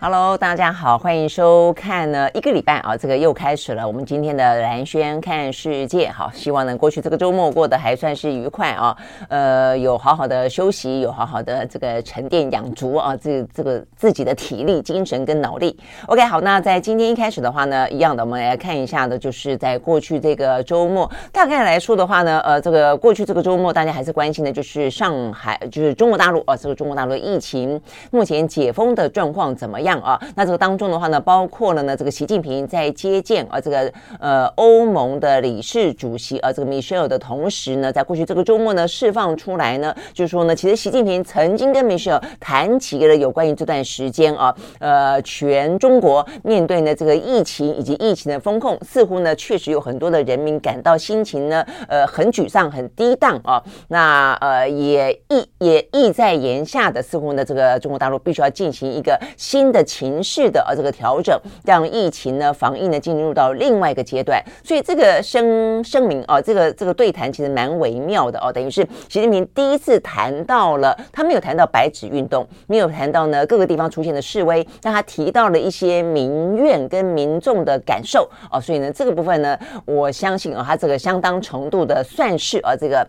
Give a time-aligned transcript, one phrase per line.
[0.00, 3.84] Hello，大家好，欢迎收看呢一个礼拜啊，这个又开始了。
[3.84, 8.96] 我们今天的蓝轩看世界，好，希望呢过去这个周末过得还算是愉快啊，
[9.28, 15.76] 呃，有好好的休息，有好好的这个沉淀养足啊，这这个自己的体力、精神跟脑力。
[16.06, 29.87] OK，好，那在今天一开始的话呢，一样的，我们来看一下的，就是在过去这个周末，大概来说的话呢，呃，这个过去这个周末，大家还是关心的就是上海，就是中国大陆啊，这个中国大陆疫情目前解封的状况怎么样？
[29.88, 53.62] 样啊，那这个当中的话呢，包括了呢，这个习近平在接见啊，这个呃欧盟的理事主席啊，这个 Michelle 的同时呢，在过去这个周末呢，释放出来呢，就是说呢，其实习近平曾经跟 Michelle 谈起了有关于这段时间啊，呃，全中国面对呢这个疫情以及疫情的风控，似乎呢确实有很多的人民感到心情呢，呃，很沮丧、很低档啊。
[53.88, 59.77] 那呃，也意也意在言下的，似乎呢，这个中国大陆必须要进行一个新的。
[59.84, 83.06] 情势的啊这个调整，让疫情呢防疫呢进入到另外一个阶段，所以这个声声明啊，这个这个对谈其实蛮微妙的哦，等于是习近平第一次谈到了，他没有谈到白纸运动，没有谈到呢各个地方出现的示威，但他提到了一些民怨跟民众的感受哦，所以呢这个部分呢，我相信啊，他这个相当程度的算是啊这个。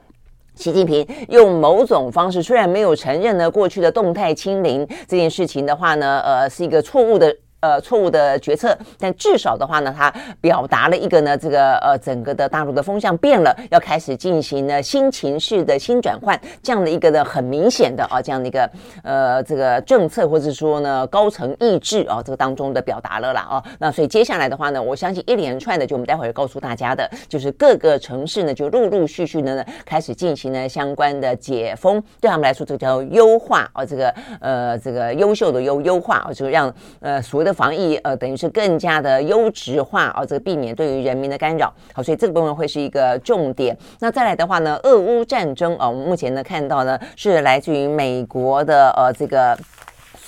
[0.60, 7.34] 习近平用某种方式，虽然没有承认呢过去的动态清零这件事情的话呢，呃，是一个错误的。
[7.62, 18.70] 呃，错误的决策，但至少的话呢，他表达了一个呢，这个呃，整个的大陆的风向变了，要开始进行呢新情势的新转换，这样的一个呢很明显的啊，这样的一个
[19.04, 37.49] 呃这个政策或者说呢高层意志啊，这个当中的表达了啦啊，那所以接下来的话呢，我相信一连串的，就我们待会儿告诉大家的，就是各个城市呢就陆陆续续的呢开始进行呢相关的解封，对他们来说，这叫优化啊，这个呃这个优秀的优优化啊，就让呃所谓的。
[37.54, 41.74] 防疫呃，等于是更加的优质化啊，这个避免对于人民的干扰。
[41.94, 43.78] 好，所以这个部分会是一个重点。
[44.00, 49.58] 那再来的话呢，俄乌战争啊，我们目前呢看到呢是来自于美国的呃这个。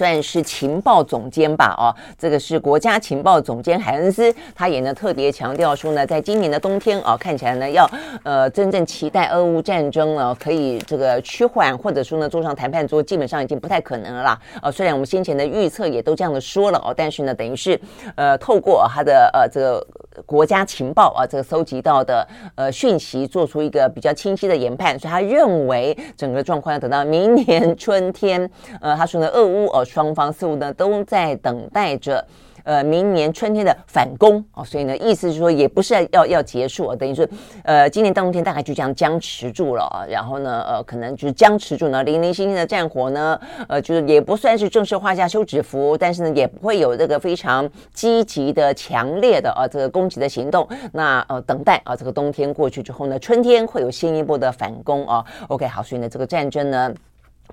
[0.01, 7.87] 算是情报总监吧，哦，这个是国家情报总监海恩斯，他也呢特别强调说呢，在今年的冬天啊，看起来呢要
[8.23, 14.41] 呃真正期待俄乌战争呢可以这个趋缓，或者说呢坐上谈判桌，基本上已经不太可能了啦。
[14.63, 17.79] 呃，虽然我们先前的预测也都这样的说了哦，但是呢，等于是
[18.15, 19.87] 呃透过他的呃这个。
[20.25, 28.47] 国家情报啊，这个搜集到的呃讯息，做出一个比较清晰的研判，所以他认为整个状况要等到明年春天。
[28.81, 32.25] 呃，他说呢，俄乌呃双方似乎呢都在等待着。
[32.63, 37.27] 呃，明年春天的反攻哦，所以呢，意思是说也不是要要结束啊，等于是，
[37.63, 50.67] 呃，今年冬天大概就这样僵持住了啊，然后呢，呃，可能就是僵持住呢，零零星星的战火呢，呃，就是也不算是正式画下休止符，但是呢，也不会有这个非常积极的、强烈的啊这个攻击的行动。
[50.93, 55.25] 那呃，等待啊，这个冬天过去之后呢，春天会有新一波的反攻啊。
[55.47, 56.93] OK，好，所以呢，这个战争呢。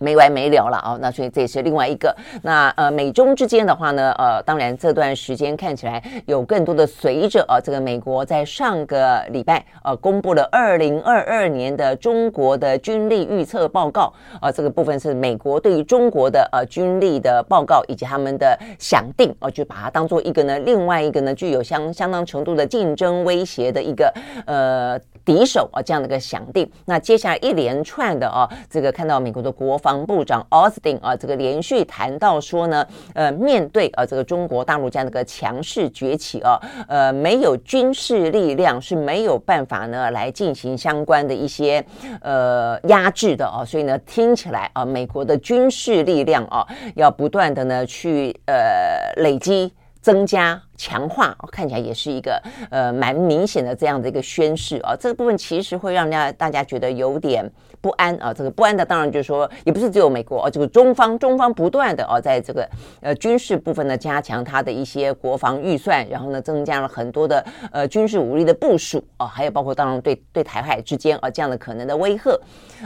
[0.00, 0.98] 没完没了了啊、哦！
[1.00, 2.14] 那所以这也是另外一个。
[2.42, 24.12] 那呃，美中之间的话呢，呃，当然这段时间看起来有更多的随着啊，这个美国在上个礼拜呃公布了二零二二年的中国的军力预测报告啊、这个部分是美国对于中国的呃军力的报告以及他们的想定啊、呃，就把它当做一个呢，另外一个呢具有相相当程度的竞争威胁的一个
[24.46, 25.00] 呃。
[25.28, 26.66] 敌手啊，这样的一个想定。
[26.86, 41.82] 那接下来一连串的啊，这个看到美国的国防防部长奥斯汀啊，这个连续谈到说呢，呃，面对啊这个中国大陆这样的一个强势崛起啊，呃，没有军事力量是没有办法呢来进行相关的一些
[42.20, 43.64] 呃压制的啊。
[43.64, 49.72] 所以呢，听起来啊，美国的军事力量啊，要不断的呢去呃累积。
[50.00, 52.40] 增加强化，看起来也是一个
[52.70, 54.96] 呃蛮明显的这样的一个宣示啊。
[54.98, 57.44] 这个部分其实会让大家大家觉得有点
[57.80, 58.32] 不安啊。
[58.32, 62.66] 这个不安的当然就是说，也不是只有美国啊，这个中方中方不断的哦，在这个
[63.00, 72.38] 呃军事部分呢加强它的一些国防预算，然后呢增加了很多的呃军事武力的部署啊，还有包括当然对对台海之间啊这样的可能的威吓。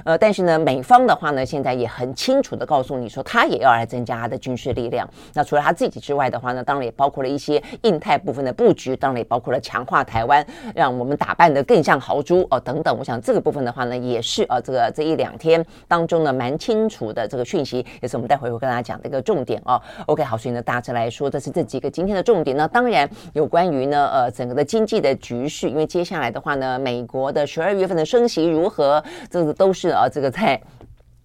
[0.05, 5.07] 呃，但是呢，美方的话呢，现在也很清楚的告诉你说，他也要来增加他的军事力量。
[5.35, 10.45] 那除了他自己之外的话呢，当然也包括了一些印太部分的布局，当然也包括了强化台湾，
[10.75, 12.97] 让我们打扮得更像豪猪哦等等。
[12.99, 19.81] 我想这个部分的话呢，也是啊这个这一两天当中呢蛮清楚的这个讯息，也是我们待会会跟大家讲的一个重点哦。
[20.07, 22.69] OK，好，所以呢大致来说，这是这几个今天的重点呢。
[22.69, 30.61] 当然有关于呢呃整个的经济的局势，因为接下来的话呢，美国的十二月份的升息如何，这个都是啊这个在。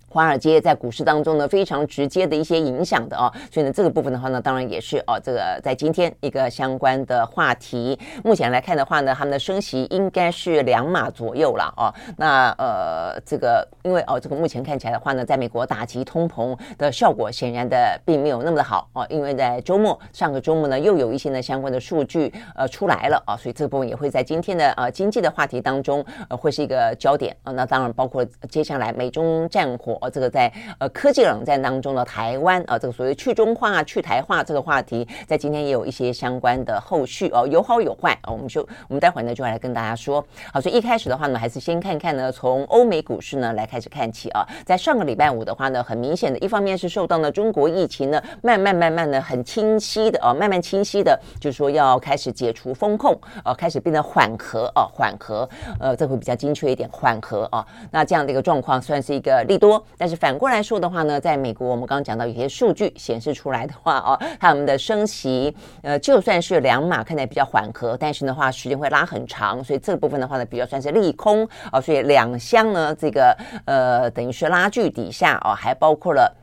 [0.09, 8.00] 华尔街在股市当中呢，非常直接的一些影响的哦，所以呢，这个部分的话呢，当然也是哦，这个在今天一个相关的话题。
[8.24, 11.94] 目前来看的话呢，他们的升息应该是两码左右了哦。
[12.15, 27.51] 那呃，这个因为哦，这个目前看起来的话呢，在美国打击通膨的效果显然的并没有那么的好哦，因为在周末上个周末呢，又有一些呢相关的数据呃出来了啊，所以这部分也会在今天的呃经济的话题当中呃会是一个焦点啊。
[27.51, 29.96] 那当然包括接下来美中战火。
[30.01, 38.31] 哦这个在呃科技冷战当中的台湾啊，这个所谓去中化、去台化这个话题，在今天也有一些相关的后续哦，有好有坏啊。
[38.31, 40.25] 我们就我们待会呢就来跟大家说。
[40.53, 44.45] 好，所以一开始的话呢，还是先看看呢，从欧美股市呢来开始看起啊。
[44.65, 55.47] 在上个礼拜五的话呢，很明显的一方面是受到呢中国疫情呢慢慢慢慢的很清晰的啊，慢慢清晰的，就是说要开始解除风控啊，开始变得缓和啊，缓和
[55.79, 57.65] 呃，这会比较精确一点，缓和啊。
[57.91, 59.83] 那这样的一个状况算是一个利多。
[59.98, 71.81] 但是反过来说的话呢，在美国，我们刚刚讲到有些数据显示出来的话哦，他们的升息，呃，就算是两码，看起来比较缓和，但是的话时间会拉很长，所以这个部分的话呢，比较算是利空啊、哦。
[71.81, 76.36] 所以两相呢，这个呃，等于是拉锯底下哦，还包括了。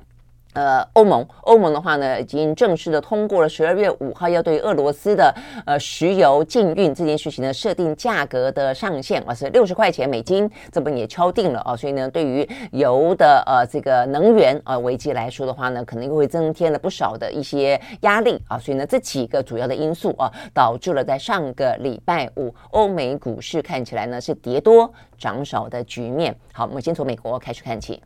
[0.54, 5.34] 呃，欧盟，欧盟的话呢，已经正式的通过了十二月五号要对俄罗斯的
[5.66, 11.76] 呃石油禁运这件事情呢，设定价格的上限，啊是六十块钱美金，这不也敲定了啊？
[11.76, 18.56] 所以呢，对于油的呃这个能源呃危机来说的话呢，可能又会增添了不少的一些压力啊。
[18.56, 26.32] 所以呢，这几个主要的因素啊，导致了在上个礼拜五欧美股市看起来呢是跌多涨少的局面。
[26.52, 28.00] 好，我们先从美国开始看起。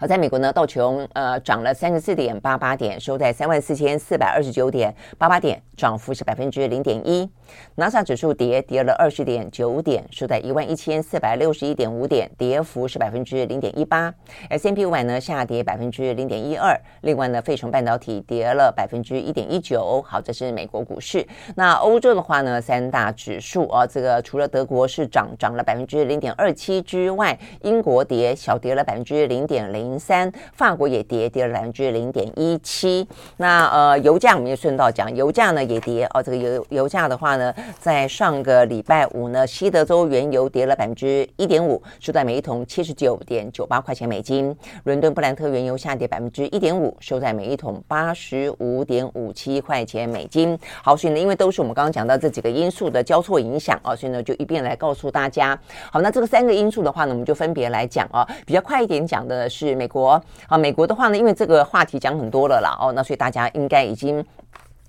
[0.00, 7.28] 好，在美国呢，道琼呃涨了三十四点八八点，收在三万四千四百二十九点八八点，涨幅是百分之零点一。
[7.74, 14.12] 纳斯达克指数跌跌了二十点九点，收在一万一千四百六十一点五点，跌幅是百分之零点一八。
[14.48, 16.74] S&P 五百呢下跌百分之零点一二。
[17.02, 20.02] 另外呢，费城半导体跌了百分之一点一九。
[20.06, 21.26] 好，这是美国股市。
[21.54, 29.98] 那欧洲的话呢，三大指数啊，这个除了德国是涨涨了百分之零点二七之外，英国跌小跌了百分之零点零。
[29.98, 33.06] 三，法国也跌，跌了百分之零点一七。
[33.36, 36.22] 那呃，油价我们也顺道讲，油价呢也跌哦。
[36.22, 44.54] 这个油油价的话呢，呢在上个礼拜五呢，西德州原油跌了百分之一点五，收在每一桶七十九点九八块钱美金。
[44.84, 50.58] 伦敦布兰特原油下跌百分之一点五，收在每一桶八十五点五七块钱美金。
[50.82, 55.58] 好，所以呢，因为都是我们刚刚讲到这几个因素的交错影响啊，所以呢，就一并来告诉大家。
[55.90, 59.78] 好，那这个三个因素的话呢，我们就分别来讲啊，比较快一点讲的是。
[59.78, 64.24] 美国啊，美国的话呢，因为这个话题讲很多了啦，哦，那所以大家应该已经。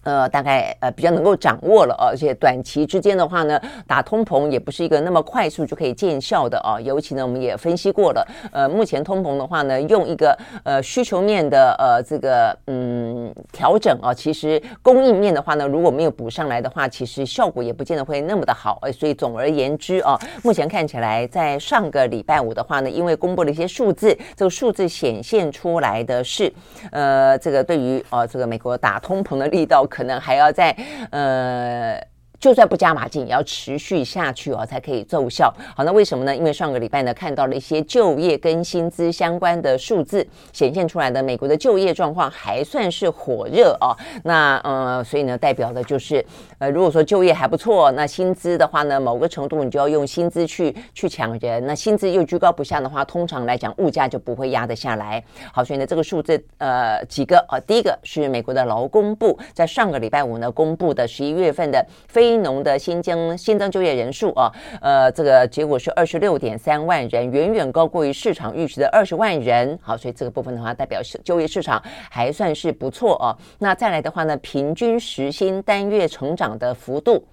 [0.03, 6.79] 呃，大概呃比较能够掌握了，而且短期之间的话呢，打通膨也不是一个那么快速就可以见效的啊。
[6.79, 18.79] 尤其呢，我们也分析过了，呃，目前通膨的话呢，用一个呃需求面的呃这个嗯调整啊，其实供应面的话呢，如果没有补上来的话，其实效果也不见得会那么的好。
[18.93, 26.51] 所以总而言之啊，目前看起来在上个礼拜五的话呢，因为公布了一些数字，这个数字显现出来的是，
[26.91, 29.85] 呃，这个对于呃这个美国打通膨的力道。
[29.89, 30.71] 可能还要在
[31.11, 32.18] 呃。
[32.39, 35.53] 就算不加码进，也要持续下去哦，才可以奏效。
[35.75, 36.35] 好，那为什么呢？
[36.35, 43.95] 因为上个礼拜呢，看到了一些就业跟薪资相关的数字显现出来的，美国的就业状况还算是火热哦。
[44.23, 46.25] 那呃，所以呢，代表的就是
[46.59, 51.65] 呃，如果说就业还不错，那薪资的话呢，某个程度你就要用薪资去去抢人。
[51.65, 55.21] 那薪资又居高不下的话，通常来讲，物价就不会压得下来。
[55.51, 69.75] 好，所以呢，这个数字呃几个啊，第一个是美国的劳工部在上个礼拜五呢公布的十一月份的非新农的新增新增就业人数啊，呃，这个结果是二十六点三万人，远远高过于市场预期的二十万人。
[69.81, 73.35] 好，所以这个部分的话，代表是就业市场还算是不错哦。
[73.57, 77.25] 那再来的话呢，平均时薪单月成长的幅度。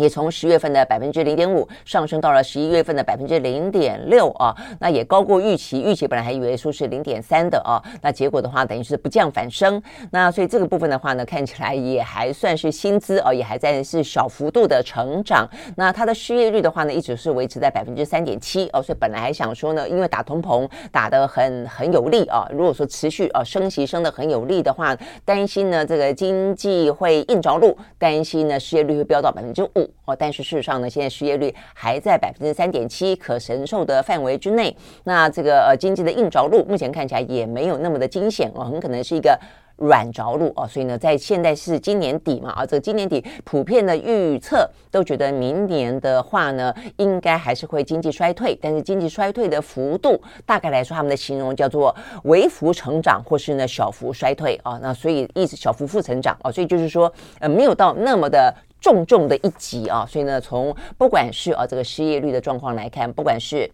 [0.00, 5.82] 也从十月份的百分之零点五上升到了十一月份的百分之零点六啊，那也高过预期。
[5.82, 9.80] 预期本来还以为说是零点三的啊，那结果的话等于是不降反升。
[10.10, 15.46] 那所以这个部分的话呢，看起来也还算是薪资啊，也还在是小幅度的成长。
[15.76, 18.80] 那它的失业率的话呢，一直是维持在百分之三点七哦。
[18.82, 29.89] 所以本来还想说呢，因为打通膨打得很很有力啊，如果说持续啊升息升得很有力的话，担心呢这个经济会硬着陆，担心呢失业率会飙到百分之五。
[30.04, 34.76] 哦，但是事实上呢，现在失业率还在百分之三点七，可承受的范围之内。
[35.04, 39.38] 那这个呃经济的硬着陆，目前看起来也没有那么的惊险哦，很可能是一个
[39.76, 40.66] 软着陆哦。
[40.66, 51.94] 所以呢，在现在是今年底嘛，啊，这个今年底普遍的预测都觉得明年的话呢，应该还是会经济衰退，但是经济衰退的幅度，大概来说，他们的形容叫做
[52.24, 54.78] 微幅成长，或是呢小幅衰退啊。
[54.82, 58.54] 那所以意思小幅负成长啊，所以就是说呃没有到那么的。
[58.80, 63.70] 重重的一击啊，所以呢，从不管是啊这个失业率的状况来看，不管是。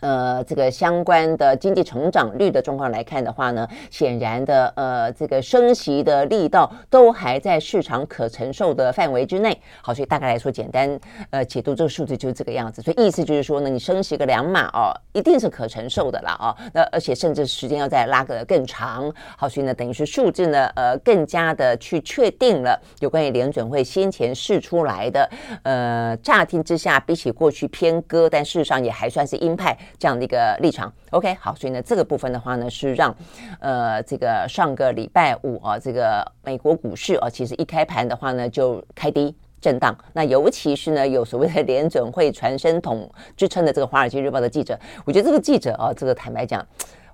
[0.00, 9.58] 呃，这个相关的经济成长率的状况来看的话呢，显然的，呃，这个升息的力道都还在市场可承受的范围之内。
[9.82, 10.98] 好，所以大概来说，简单
[11.30, 12.82] 呃解读这个数字就是这个样子。
[12.82, 16.56] 所以意思就是说呢，你升息个两码哦，一定是可承受的啦哦。
[16.72, 19.12] 那而且甚至时间要再拉个更长。
[19.36, 25.28] 好，所以呢，等于是数字呢，呃，更加的去确定了有关于联准会先前试出来的，
[25.62, 29.76] 呃，乍听之下比起过去偏鸽，但事实上也还算是鹰派。
[29.98, 33.14] 这样的一个立场，OK，好，所以呢，这个部分的话呢，是让
[33.60, 39.96] 呃这个上个礼拜五啊，这个美国股市啊，其实一开盘的话呢，就开低震荡。
[40.12, 46.66] 那尤其是呢，有所谓的联准会传声筒之称的这个《华尔街日报》的记者，我觉得这个记者啊，这个坦白讲，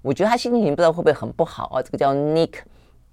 [0.02, 1.83] 我觉得他心情不知道会不会很不好啊。
[1.83, 2.54] 这个叫 Nick。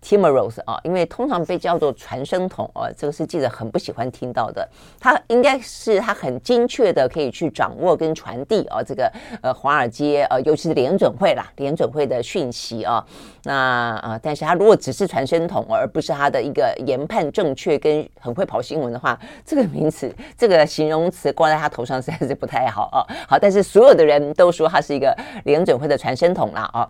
[0.04, 4.68] Timiraos 啊，因为通常被叫做传声筒啊，这个是记者很不喜欢听到的。
[5.00, 13.06] 他应该是他很精确的可以去掌握跟传递啊，这个呃华尔街呃，尤其是联准会啦，联准会的讯息啊。
[13.44, 13.54] 那
[13.98, 23.06] 啊，但是他如果只是传声筒，而不是他的一个研判正确跟很会跑新闻的话，这个名词这个形容词挂在他头上实在是不太好啊。
[23.28, 25.16] 好，但是所有的人都说他是一个
[25.46, 26.90] 联准会的传声筒啦啊。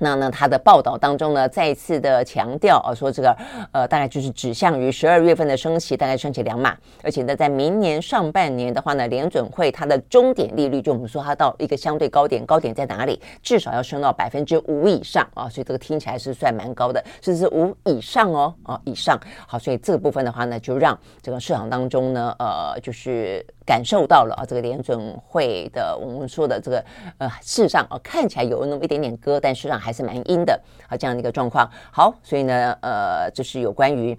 [0.00, 3.36] 那呢，他的报道当中呢，再次的强调啊，说这个
[3.72, 13.20] 呃，大概就是指向于十二月份的升息，大概升息两码，而且呢，在明年上半年的话呢，联准会它的终点利率，就我们说它到一个相对高点，高点在哪里？
[13.42, 19.20] 至少要升到百分之五以上啊，所以这个听起来是算蛮高的，是是五以上哦，啊以上。
[19.46, 23.44] 好，所以这个部分的话呢，就让这个市场当中呢，呃，就是。
[23.68, 26.82] 感受到了啊，这个联准会的我们说的这个
[27.18, 30.58] 呃，事实上啊，看起来有那么一点点割，但事实上还是蛮阴的
[30.88, 31.70] 啊，这样的一个状况。
[31.92, 34.18] 好，所以呢，呃，就是有关于。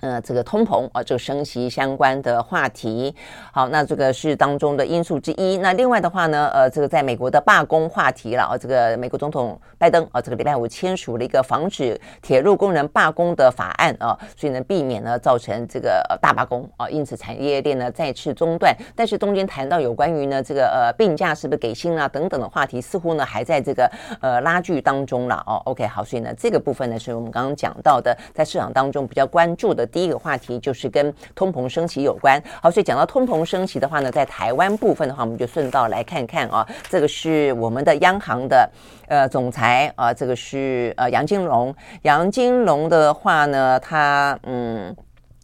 [0.00, 3.14] 呃，这个通膨啊，这个升息相关的话题，
[3.52, 5.58] 好，那这个是当中的因素之一。
[5.58, 18.74] 那另外的话呢，呃，这个在美国的罢工话题了啊，这个美国总统拜登啊，这个礼拜五签署了一个防止铁路工人罢工的法案啊，所以呢，避免呢造成这个大罢工啊，因此产业链呢再次中断。
[18.96, 23.90] 但是中间谈到有关于呢这个呃病假是不是给薪啊等等的话题，似乎呢还在这个
[24.22, 25.60] 呃拉锯当中了哦。
[25.66, 29.86] OK，好，所以呢这个部分呢是我们刚刚讲到的，在市场当中比较关注的。
[29.90, 38.70] 第一个话题就是跟通膨升级有关，好，所以讲到通膨升级的话呢，在台湾部分的话，我们就顺道来看看啊，这个是我们的央行的
[39.08, 44.94] 呃总裁啊，这个是呃杨金龙，杨金龙的话呢，他嗯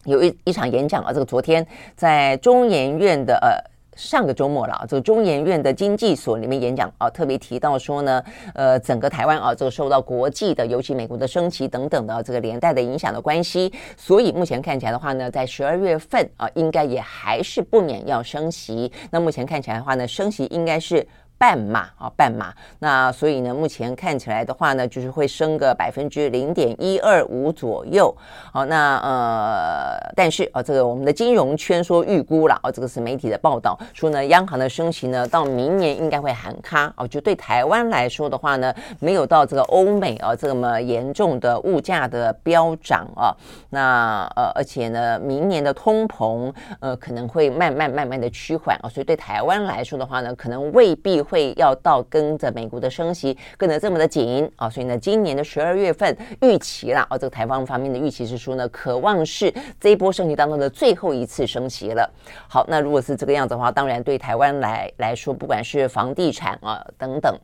[0.05, 3.76] 有一一场演讲啊，这个昨天在中研院的呃。
[3.97, 8.23] 上个周末了，这个中研院的经济所里面演讲啊，特别提到说呢，
[8.55, 18.93] 呃，整个台湾啊，这个受到国际的，尤其美国的升息等等的这个连带的影响的关系，所以目前看起来的话呢，在十二月份啊，应该也还是不免要升息。
[19.11, 21.05] 那目前看起来的话呢，升息应该是。
[21.39, 22.53] 半码啊，半码。
[22.79, 28.15] 那所以呢，目前看起来的话呢，就是会升个百分之零点一二五左右。
[28.53, 37.07] 好，那呃，但是啊，这个我们的金融圈说预估了啊，这个是媒体的报道说呢，央行的升息呢，到明年应该会喊卡哦。
[37.07, 43.37] 就对台湾来说的话呢，没有到这个欧美啊这么严重的物价的飙涨啊。
[43.69, 46.51] 那呃，而且呢，明年的通膨
[46.81, 48.89] 呃可能会慢慢慢慢的趋缓啊。
[48.89, 51.26] 所以对台湾来说的话呢，可能未必。
[51.29, 62.09] 会要到跟着美国的升息跟得这么的紧啊，所以呢，今年的十二月份预期啦，哦，这个台湾方面的预期是说呢，渴望是这一波升息当中的最后一次升息了。
[62.49, 67.37] 好，那如果是这个样子的话，当然对台湾来来说，不管是房地产啊等等。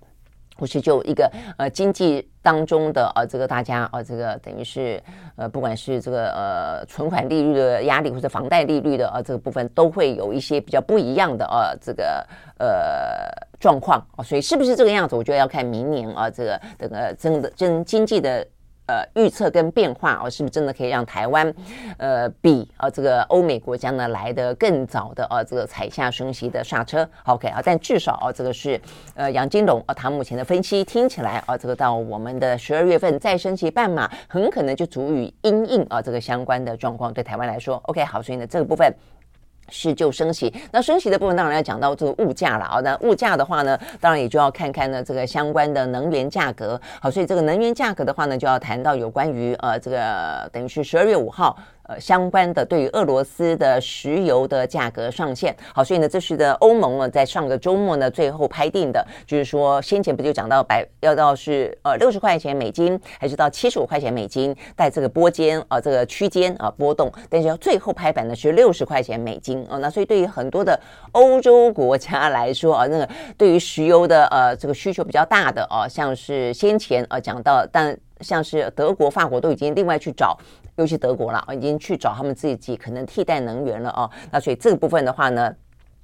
[0.56, 5.02] 或是就一个呃经济当中的呃这个大家呃这个等于是
[5.36, 12.26] 呃不管是这个呃存款利率的压力或者房贷利率的呃这个部分都会有一些比较不一样的呃这个
[12.58, 12.66] 呃
[13.60, 15.16] 状况啊，所以是不是这个样子？
[15.16, 18.46] 我觉得要看明年啊这个这个真的真经济的。
[18.86, 21.54] 呃，预测跟变化哦，是不是真的可以让台湾，
[21.98, 28.78] 呃，比啊这个欧美国家呢来得更早的啊这个踩下升息的刹车？OK 啊，但至少啊这个是
[29.14, 38.92] 呃杨金龙啊他目前的分析听起来啊这个到我们的十二月份再升息半码，很可能就足以因应啊这个相关的状况对台湾来说，OK 好，所以呢这个部分。
[39.68, 42.80] 是就升息，那升息的部分当然要讲到这个物价了啊。
[42.80, 46.80] 那物价的话呢，当然也就要看看呢这个相关的能源价格。
[47.00, 51.56] 好，所以这个能源价格的话呢，就要谈到有关于呃这个等于是十二月五号。
[51.84, 70.78] 呃，相关的对于俄罗斯的石油的价格上限，好，所以呢，这是的欧盟呢，在上个周末呢，最后拍定的，就是说，先前不就讲到百要到是呃六十块钱美金，还是到七十五块钱美金，在这个波间啊、这个区间啊波动，但是要最后拍板的是六十块钱美金啊、那所以对于很多的
[71.10, 80.38] 欧洲国家来说啊，那个对于石油的呃这个需求比较大的啊，像是先前啊讲到，但像是德国、法国都已经另外去找。
[80.76, 85.54] 尤其德国了啊，已经去找他们自己可能替代能源了啊，那所以这部分的话呢。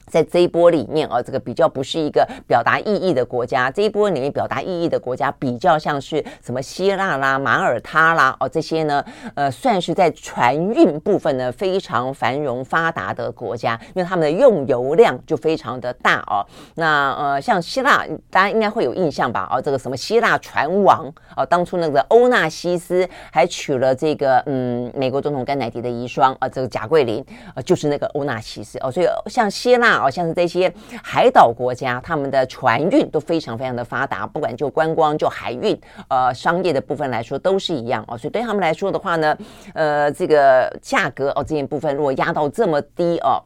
[0.08, 3.70] 在这一波里面啊，这个比较不是一个表达意义的国家。
[3.70, 16.46] 这一波里面表达意义的国家，比较像是什么希腊啦、马耳他啦哦，这些呢，呃，算是在船运部分呢非常繁荣发达的国家，因为他们的用油量就非常的大哦。
[16.76, 19.48] 那呃，像希腊，大家应该会有印象吧？
[19.50, 27.24] 哦，这个什么希腊船王哦，当初那个欧纳西斯还娶了这个嗯美国总统甘乃迪的遗孀啊，这个贾桂琳
[27.54, 28.90] 啊，就是那个欧纳西斯哦。
[28.90, 29.97] 所以像希腊。
[30.00, 35.78] 好像是这些海岛国家，他们的船运都非常非常的发达，不管就观光、就海运，
[36.08, 38.16] 呃，商业的部分来说都是一样哦。
[38.16, 39.36] 所以对他们来说的话呢，
[39.74, 43.42] 呃，这个价格哦，这件部分如果压到这么低哦。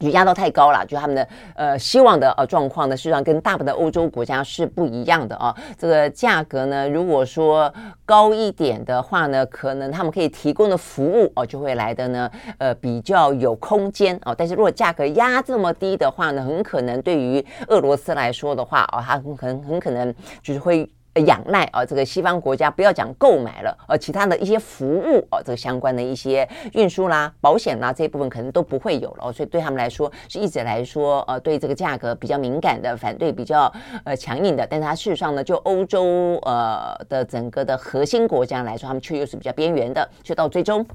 [0.00, 5.54] 就压到太高了，就他们的呃希望的呃状况呢，事实上跟大部分的欧洲国家是不一样的啊。
[5.78, 7.72] 这个价格呢，如果说
[8.04, 14.34] 高一点的话呢，可能他们可以提供的服务哦就会来的呢呃比较有空间哦。
[14.36, 20.90] 但是如果价格压这么低的话呢，很可能对于俄罗斯来说的话哦，它很很很可能就是会。
[21.26, 33.72] 仰赖啊，这个西方国家不要讲购买了，呃其他的一些服务啊，这个相关的一些运输啦、保险啦这一部分可能都不会有了，所以对他们来说是一直来说呃，对这个价格比较敏感的，反对比较
[34.04, 34.66] 呃强硬的。
[34.66, 40.86] 但是它事实上呢，就欧洲呃的整个的核心国家来说，他们却又是比较边缘的，就到最终。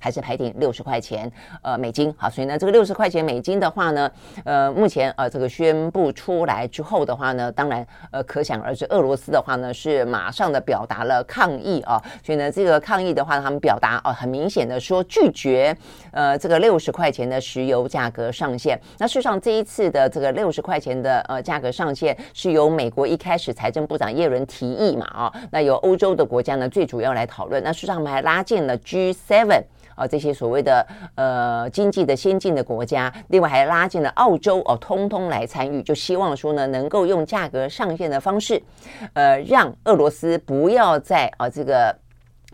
[0.00, 1.30] 还是排定六十块钱，
[1.62, 4.10] 呃，美金好，所以呢，这个六十块钱美金的话呢，
[4.44, 15.76] 呃，目前呃，这个宣布出来之后的话呢，当然呃，可想而知，俄罗斯的话呢是马上的表达了抗议啊，所以呢，这个抗议的话，他们表达哦、很明显的说拒绝
[16.12, 18.78] 呃这个六十块钱的石油价格上限。
[18.98, 27.62] 那事实上，这一次的这个六十块钱的呃价格上限是由美国一开始财政部长耶伦提议嘛啊，那由欧洲的国家呢最主要来讨论。
[27.62, 29.62] 那事实上，我们还拉进了 G7。
[29.98, 38.62] 啊，这些所谓的呃经济的先进的国家，另外还拉进了澳洲哦，通通来参与，就希望说呢，能够用价格上限的方式，
[39.14, 41.94] 呃，让俄罗斯不要再啊这个。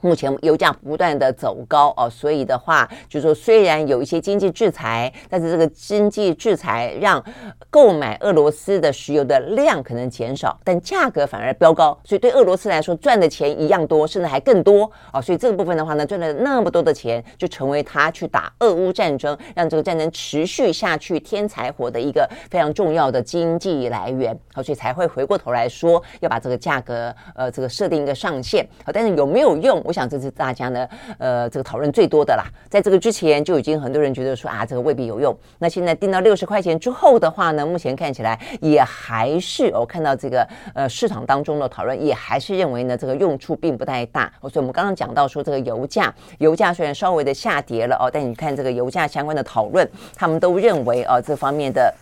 [0.04, 7.24] 目前油价不断的走高哦，所以的话，就说虽然有一些经济制裁，但是这个经济制裁让
[7.70, 15.22] 购买俄罗斯的石油的量可能减少，但价格反而飙高，所以对俄罗斯来说赚的钱一样多，甚至还更多哦！
[15.22, 24.38] 所以这个部分的话呢，赚了那么多的钱，就成为他去打俄乌战争，让这个战争持续下去添柴火的一个非常重要的经济来源。
[24.52, 28.68] 好，所以才会回过头来说要把这个价格呃这个设定一个上限。
[28.84, 29.80] 好，但是有没有用？
[29.84, 32.44] 我想这是大家呢，呃，这个讨论最多的啦。
[32.68, 35.35] 在这个之前就已经很多人觉得说啊，这个未必有用。
[35.61, 44.33] 那现在定到六十块钱之后的话呢，目前看起来也还是我、哦、看到这个呃市场当中的讨论，也还是认为呢这个用处并不太大。
[44.42, 51.94] 所以我们刚刚讲到说这个油价，油价虽然稍微的下跌了哦，但你看这个油价相关的讨论，他们都认为哦这方面的。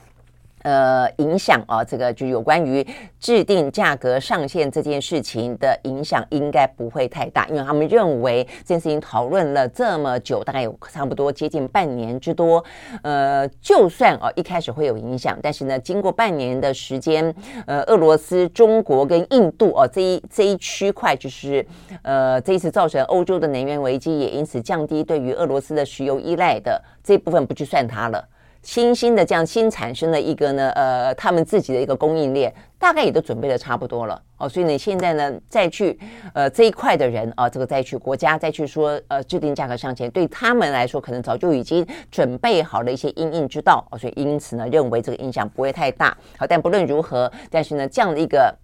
[0.62, 2.86] 呃，影响啊，这个就有关于
[3.18, 12.64] 制定价格上限这件事情的影响，应该不会太大，因为他们认为这件事情讨论了这么久，大概有差不多接近半年之多。
[13.02, 17.34] 呃，就算啊一开始会有影响，但是呢，经过半年的时间，
[17.66, 21.64] 呃，俄罗斯、中国跟印度哦这一这一区块，就是
[22.02, 28.24] 呃这一次造成欧洲的能源危机，也因此降低对于俄罗斯的石油依赖的这一部分，不去算它了。
[28.62, 34.48] 新兴的这样新产生的一个呢，呃，他们自己的一个供应链，大概也都准备的差不多了哦。
[34.48, 35.98] 所以呢，现在呢，再去
[36.32, 43.98] 呃这一块的人啊，这个再去国家再去说呃制定价格上限，对他们来说，可能早就已经准备好了一些因应之道哦。
[43.98, 46.16] 所以因此呢，认为这个影响不会太大。
[46.38, 48.56] 好，但不论如何，但是呢，这样的一个。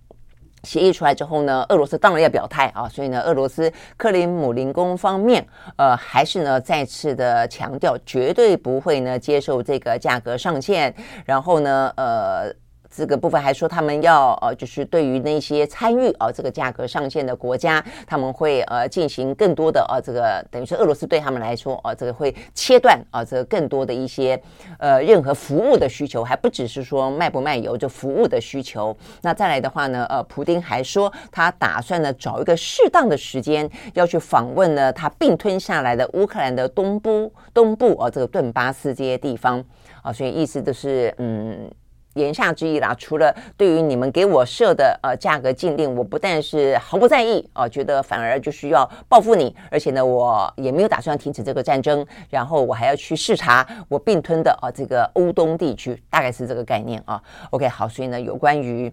[0.62, 10.94] 协议出来之后呢，俄罗斯当然要表态啊，所以呢，俄罗斯克林姆林宫方面，呃，还是呢再次的强调，绝对不会呢接受这个价格上限，
[11.24, 12.54] 然后呢，呃。
[12.90, 24.40] 这个部分还说他们要呃，就是对于那些参与啊这个价格上限的国家，他们会呃进行更多的啊这个等于是俄罗斯对他们来说啊这个会切断啊这个更多的一些
[24.78, 28.96] 呃任何服务的需求，还不只是说卖不卖油就服务的需求。
[29.22, 39.62] 那再来的话呢，呃，普丁还说他打算呢找一个适当的时间要去访问呢他并吞下来的乌克兰的东部东部啊这个顿巴斯这些地方
[40.02, 41.70] 啊，所以意思就是嗯。
[42.18, 57.22] 言下之意啦，除了对于你们给我设的呃价格禁令，我不但是毫不在意啊，觉得反而就是要报复你，而且呢，我也没有打算停止这个战争，然后我还要去视察我并吞的啊这个欧东地区，大概是这个概念啊。
[57.50, 58.92] OK，好，所以呢，有关于。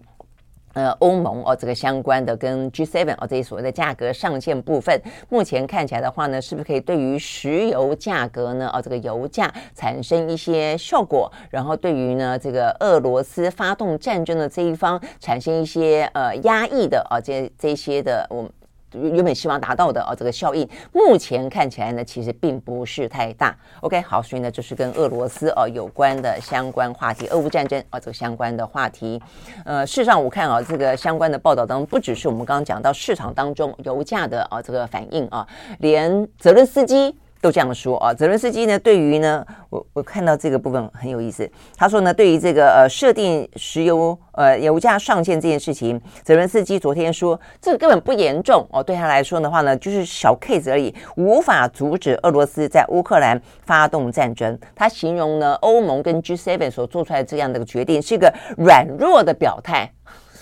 [0.76, 11.32] 呃，欧盟哦，这个相关的跟 G7 哦这些所谓的价格上限部分，目前看起来的话呢，是不是可以对于石油价格呢，哦这个油价产生一些效果？
[11.48, 18.52] 然后对于呢这个俄罗斯发动战争的这一方产生一些呃压抑的啊这这些的我们。
[18.92, 23.56] 原本希望达到的啊，这个效应目前看起来呢，其实并不是太大。
[23.80, 29.20] OK，好，所以呢，就是跟俄罗斯啊有关的相关话题，俄乌战争啊这个相关的话题。
[29.64, 35.46] 呃，事实上我看啊，这个相关的报道当中，不只是我们刚刚讲到市场当中油价的啊这个反应啊，
[35.80, 37.14] 连泽伦斯基。
[37.40, 41.48] 都这样说啊，泽伦斯基呢，对于呢，我我看到这个部分很有意思。
[41.76, 54.58] 他说呢，对于这个呃设定石油呃油价上限这件事情，泽伦斯基昨天说，这个根本不严重哦，对他来说的话呢，就是小 case 而已，无法阻止俄罗斯在乌克兰发动战争。
[54.74, 59.92] 他形容呢，欧盟跟 G7 所做出来这样的一个决定是一个软弱的表态。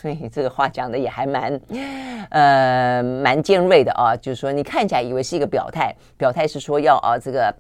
[0.05, 1.59] 所以这个话讲的也还蛮，
[2.29, 4.15] 呃，蛮尖锐的啊。
[4.15, 7.51] 就是说，你看起来以为是一个表态，表态是说要啊，这个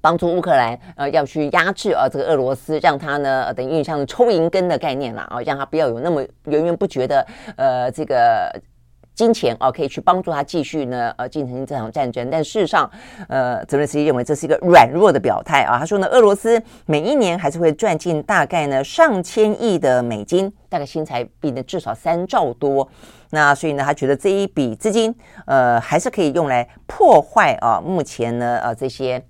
[0.00, 7.26] 帮助乌克兰，呃，要去压制啊，这个俄罗斯，让他呢，等于像抽银根的概念了啊，让他不要有那么源源不绝的
[7.58, 8.50] 呃这个。
[9.14, 12.28] 金钱啊，可以去帮助他继续呢，呃，进行这场战争。
[12.30, 12.90] 但事实上，
[13.28, 15.78] 呃，泽伦斯基认为这是一个软弱的表态啊。
[15.78, 22.88] 他说呢，俄罗斯每一年还是会赚进大概呢上千亿的美金，大概新台币呢至少三兆多。
[23.30, 25.14] 那所以呢，他觉得这一笔资金，
[25.46, 29.24] 呃，还是可以用来破坏啊，目前呢，呃，这些。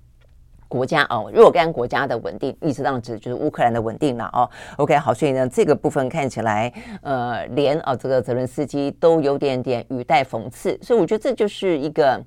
[0.75, 4.49] 国家哦，若干国家的稳定，意思当指就是乌克兰的稳定了哦。
[4.75, 12.21] OK，好，所以呢，这个部分看起来，呃，连啊这个泽伦斯基都有点点语带讽刺，所以我觉得这就是一个。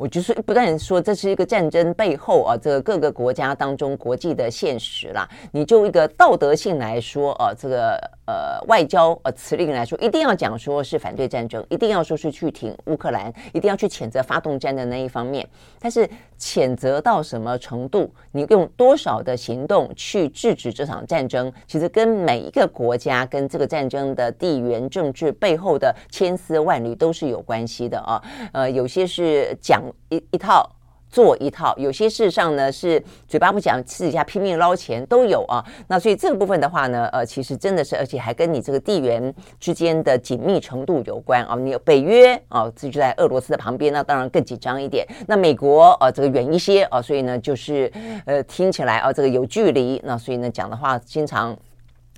[0.00, 5.28] 我就是不断说，这是一个战争背后啊，这个各个国家当中国际的现实啦。
[5.52, 15.46] 你就一个道德性来说啊，这个呃外交呃辞令来说，一定要讲说是反对战争，一定要说是去挺乌克兰，一定要去谴责发动战的那一方面。
[15.78, 16.08] 但是
[16.38, 28.22] 谴责到什么程度，你用多少的行动去制止这场战争，其实跟每一个国家跟这个战争的地缘政治背后的千丝万缕都是有关系的啊。
[28.54, 29.82] 呃，有些是讲。
[30.08, 30.68] 一一套
[31.08, 35.64] 做一套，有些事上呢是嘴巴不讲，私底下拼命捞钱都有啊。
[35.88, 41.56] 那所以这个部分的话呢，呃，其实真的是，而且还跟你这个地缘之间的紧密程度有关啊。
[41.56, 45.04] 你有北约啊，这就在俄罗斯的旁边，那当然更紧张一点。
[45.26, 47.92] 那美国啊，这个远一些啊，所以呢就是
[48.24, 50.00] 呃听起来啊，这个有距离。
[50.04, 51.56] 那所以呢讲的话经常。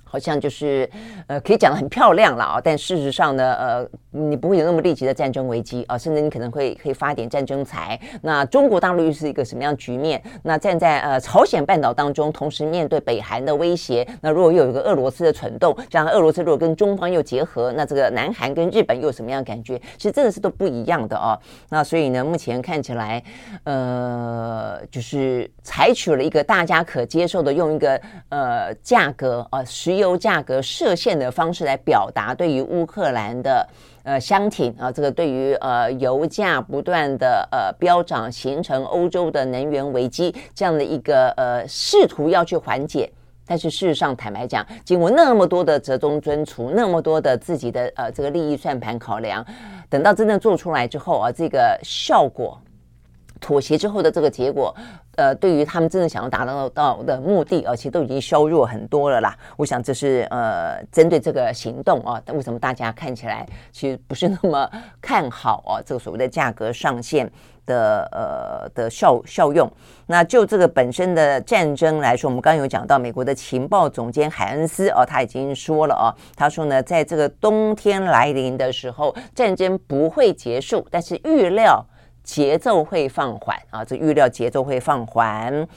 [0.05, 0.87] 好像就是，
[1.25, 7.99] 呃，可以讲得很漂亮了啊，但事实上呢，呃，你不会有那么立即的战争危机啊，甚至你可能会可以发点战争财。
[8.21, 10.21] 那中国大陆又是一个什么样局面？
[10.43, 19.79] 那站在呃朝鲜半岛当中，同时面对北韩的威胁，那如果又有一个俄罗斯的蠢动，这样俄罗斯如果跟中方又结合，那这个南韩跟日本又有什么样的感觉？
[19.97, 21.39] 其实真的是都不一样的啊。
[21.69, 23.23] 那所以呢，目前看起来，
[23.63, 27.99] 呃，就是采取了一个大家可接受的，用一个
[28.29, 29.93] 呃价格啊，石。
[29.93, 33.63] 油价格设限的方式来表达对于乌克兰的
[34.03, 43.11] 呃相挺啊，这个对于呃油价不断的呃飙涨，形成欧洲的能源危机这样的一个呃试图要去缓解，
[43.45, 49.45] 但是事实上坦白讲，经过那么多的折中尊厨，那么多的自己的呃这个利益算盘考量，
[49.89, 52.59] 等到真正做出来之后啊，这个效果。
[53.39, 54.73] 妥协之后的这个结果，
[55.15, 59.37] 呃，对于他们真正想要达到到的目的，而且都已经削弱很多了啦。
[59.57, 64.67] 我想这是呃，针对这个行动啊，为什么大家看起来其实不是那么
[64.99, 65.71] 看好啊？
[65.85, 67.31] 这个所谓的价格上限
[67.67, 69.71] 的呃的效效用。
[70.07, 81.85] 那就这个本身的战争来说，我们刚刚有讲到，美国的情报总监海恩斯哦，他已经说了哦，他说呢，在这个冬天来临的时候，战争不会结束，但是预料。
[82.23, 85.67] 节奏会放缓啊，这预料节奏会放缓。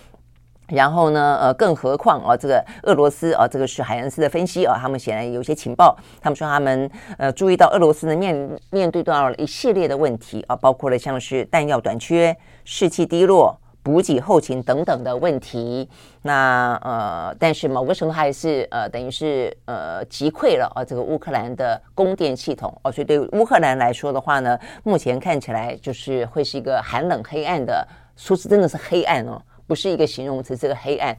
[0.68, 13.56] 然后呢，呃，更何况啊，这个俄罗斯啊，这个是海恩斯的分析啊，他们显然有些情报，他们说他们呃注意到俄罗斯呢面面对到了一系列的问题啊，包括了像是弹药短缺、士气低落。
[13.86, 15.88] 补给后勤等等的问题，
[16.22, 31.16] 那呃，但是某个程度还是呃，等于是呃击溃了啊这个乌克兰的供电系统哦，所以对乌克兰来说的话呢，目前看起来就是会是一个寒冷黑暗的，说是真的是黑暗哦，不是一个形容词，这个黑暗。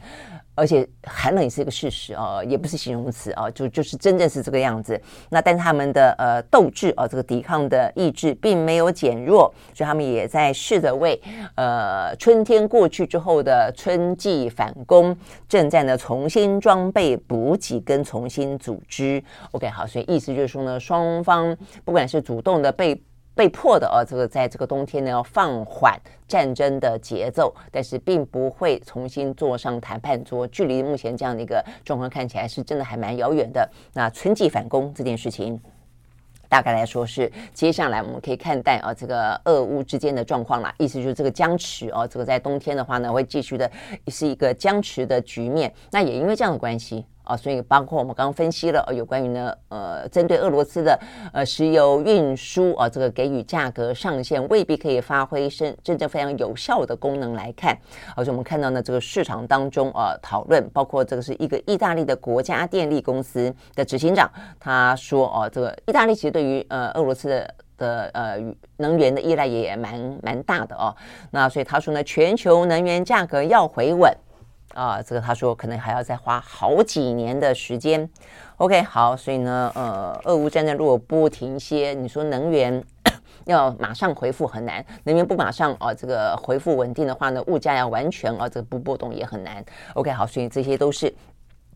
[0.57, 4.99] 而且寒冷也是一个事实啊，也不是形容词啊，就就是真正是这个样子。
[5.29, 11.21] 那但是他们的呃斗志啊，这个抵抗的意志并没有减弱，所以他们也在试着为
[11.55, 15.15] 呃春天过去之后的春季反攻
[15.47, 19.23] 正在呢重新装备补给跟重新组织。
[19.51, 22.99] OK，好，所以意思就是说呢，双方不管是主动的被。
[23.37, 25.95] 被迫的啊，这个在这个冬天呢，要放缓
[26.27, 30.47] 战争的节奏，但是并不会重新坐上谈判桌。
[30.47, 33.69] 距离目前这样的一个状况看起来是真的还蛮遥远的。
[33.93, 35.61] 那春季反攻这件事情，
[36.49, 40.73] 大概来说是接下来我们可以看待啊，这个俄乌之间的状况啦。
[40.79, 43.69] 意思就是这个僵持哦，这个在冬天的话呢，会继续的
[44.07, 45.71] 是一个僵持的局面。
[45.91, 47.05] 那也因为这样的关系。
[47.27, 50.97] 啊，所以包括我们刚刚分析了有关于呢，呃，针对俄罗斯的
[51.33, 57.77] 呃石油运输啊，这个给予价格上限未必可以发挥真真正非常有效的功能来看，
[58.15, 68.41] 而且我们看到呢，这个市场当中啊讨论，包括这个是一个意大利的国家电力公司的执行长，他说哦，这个意大利其实对于呃俄罗斯的的呃
[68.77, 70.95] 能源的依赖也蛮蛮大的哦，
[71.31, 74.15] 那所以他说呢，全球能源价格要回稳。
[74.77, 78.07] 啊，这个他说可能还要再花好几年的时间。
[78.57, 82.83] OK，好，所以呢，呃，俄乌战争如果不停歇，你说能源
[83.45, 89.65] 要马上回复很难，能源不马上啊，这个回复稳定的话呢，物价要完全啊，这个不波动也很难。
[89.95, 91.11] OK，好，所以这些都是。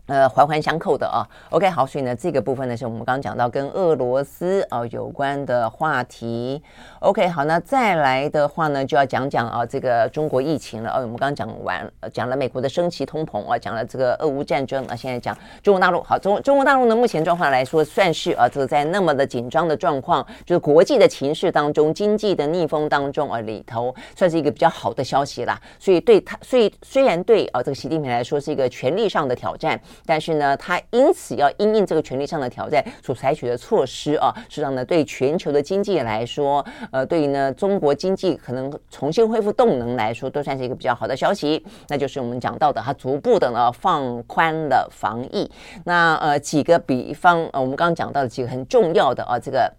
[0.07, 1.25] 呃，环环相扣的啊。
[1.51, 6.61] OK，好，所以呢，这个部分呢是我们刚刚讲到跟俄罗斯啊有关的话题。
[6.99, 10.89] OK，好，那再来的话呢，就要讲讲啊这个中国疫情了。
[10.91, 16.01] 哦，我们刚刚讲完，讲了美国的升级通膨啊，讲了这个俄乌战争啊，现在讲中国大陆。
[16.03, 25.57] 好，中中国大陆呢，目前状况来说，算是啊这个在那么的紧张的状况，就是国际的情势当中，经济的逆风当中啊里头，算是一个比较好的消息啦。
[25.79, 29.79] 所以对他，所以虽然对啊这个习近平来说是一个权力上的挑战。
[30.05, 41.63] 但是呢，他因此要因应这个权力上的挑战所采取的措施啊，实际上呢，对全球的经济来说，呃，对于呢中国经济可能重新恢复动能来说，都算是一个比较好的消息。
[41.87, 45.49] 那就是我们讲到的，它逐步的呢放宽了防疫。
[45.85, 49.71] 那呃几个比方，呃，我们刚刚讲到的几个很重要的啊，这个。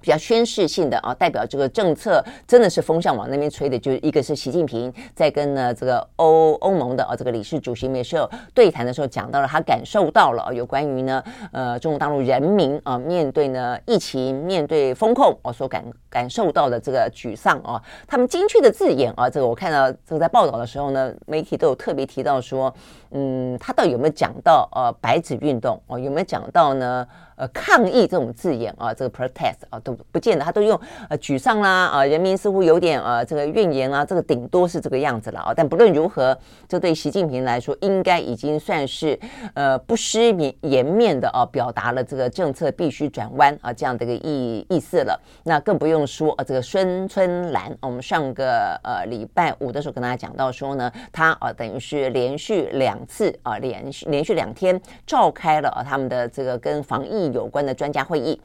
[0.00, 22.72] 比较宣示性的啊，代表这个政策真的是风向往那边吹的，就是一个是习近平在跟呢这个欧欧盟的啊这个理事主席梅舍对谈的时候讲到了，他感受到了有关于呢呃中国大陆人民啊面对呢疫情面对风控啊所感感受到的这个沮丧啊，他们精确的字眼啊，这个我看到这个在报道的时候呢，媒体都有特别提到说，
[23.10, 27.06] 嗯，他到底有没有讲到呃白纸运动哦，有没有讲到呢？
[27.38, 35.54] 呃，抗议这种字眼啊，这个 protest 啊，都不见得，他都用呃沮丧啦啊，人民似乎有点呃这个怨言啊，这个顶多是这个样子了啊。
[35.54, 36.36] 但不论如何，
[36.68, 39.16] 这对习近平来说，应该已经算是
[39.54, 45.16] 呃不失颜面的啊，表达了这个政策必须转弯啊这样的一个意意思了。
[45.44, 57.27] 那更不用说啊，这个孙春兰，我们上个呃礼拜五的时候跟大家讲到说呢，他啊等于是连续两次啊连续连续两天召开了啊他们的这个跟防疫。
[57.32, 58.40] 有关的专家会议。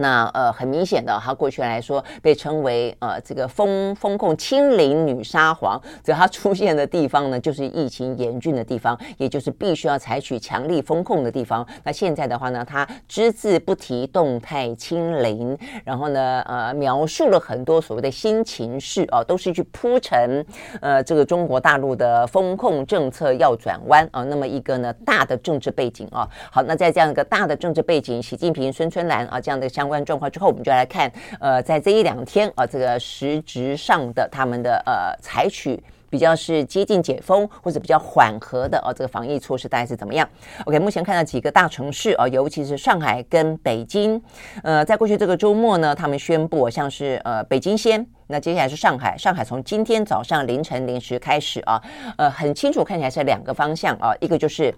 [0.00, 11.66] 那呃，很明显的，他过去来说被称为呃这个封风控清零女沙皇，只要他出现的地方呢，就是疫情严峻的地方，也就是必须要采取强力风控的地方。
[11.82, 20.46] 那现在的话呢，他只字不提动态清零，然后呢，呃，描述了很多所谓的新情势啊，都是去铺陈
[20.80, 26.28] 呃这个中国大陆的风控政策要转弯啊，那么一个呢大的政治背景啊。
[26.52, 29.87] 好，那在这样一个大的政治背景，习近平、孙春兰啊这样的相。
[29.88, 35.82] 相关状况之后，我们就来看呃，在这一两天啊，这个实质上的他们的呃采取。
[36.10, 40.26] 比较是接近解封或者比较缓和的哦，这个防疫措施大概是怎么样
[40.64, 44.18] ？OK，目前看到几个大城市啊，尤其是上海跟北京，
[44.62, 51.78] 呃，在过去这个周末呢，他们宣布像是呃北京先，那接下来是上海，上海从今天早上凌晨零时开始啊，
[52.16, 54.74] 呃，很清楚看起来是两个方向啊，一个就是。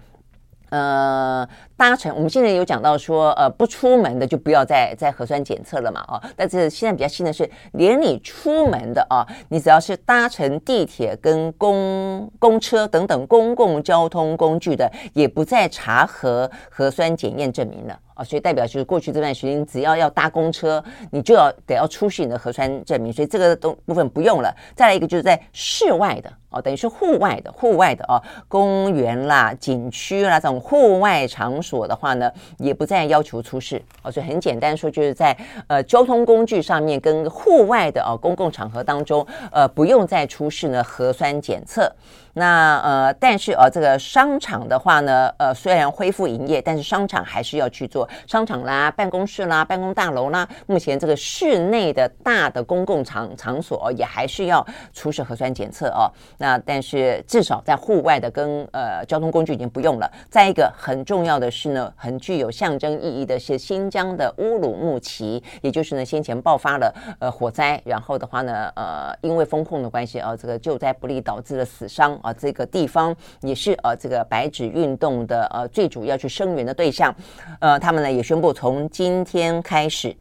[0.70, 17.98] 呃，搭乘我们现在有讲到说，呃，不出门的就不要再再核酸检测了嘛，哦，但是现在比较新的是，连你出门的啊，你只要是搭乘地铁跟公公车等等公共交通工具的，也不再查核核酸检验证明了。
[18.22, 24.54] 所以代表就是过去这段时间，只要要搭公车，你就要得要出示你的核酸证明，所以这个东部分不用了。
[24.76, 34.10] 再来一个就是在室外的哦，等于是户外的，户外的哦，公园啦、景区啦这种户外场所的话呢，也不再要求出示哦。
[34.10, 35.36] 所以很简单说，就是在
[35.68, 41.90] 呃交通工具上面跟户外的哦公共场合当中，呃不用再出示呢核酸检测。
[42.34, 50.48] 那呃，但是呃，这个商场的话呢，呃，虽然恢复营业，但是商场还是要去做商场啦、办公室啦、办公大楼啦。
[50.66, 56.06] 目前这个室内的大的公共场场所也还是要出示核酸检测哦。
[56.40, 60.11] 那但是至少在户外的跟呃交通工具已经不用了。
[60.31, 72.18] 再一个很重要的是呢，很具有象征意义的是新疆的乌鲁木齐，也就是呢先前爆发了呃火灾，然后的话呢，呃，因为风控的关系啊，这个救灾不力导致了死伤。
[72.22, 77.14] 啊，这个地方也是呃，这个白纸运动的呃最主要去声援的对象，
[77.59, 80.16] 呃，他们呢也宣布从今天开始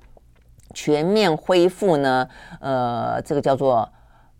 [0.73, 2.27] 全面恢复呢，
[2.59, 3.89] 呃，这个叫做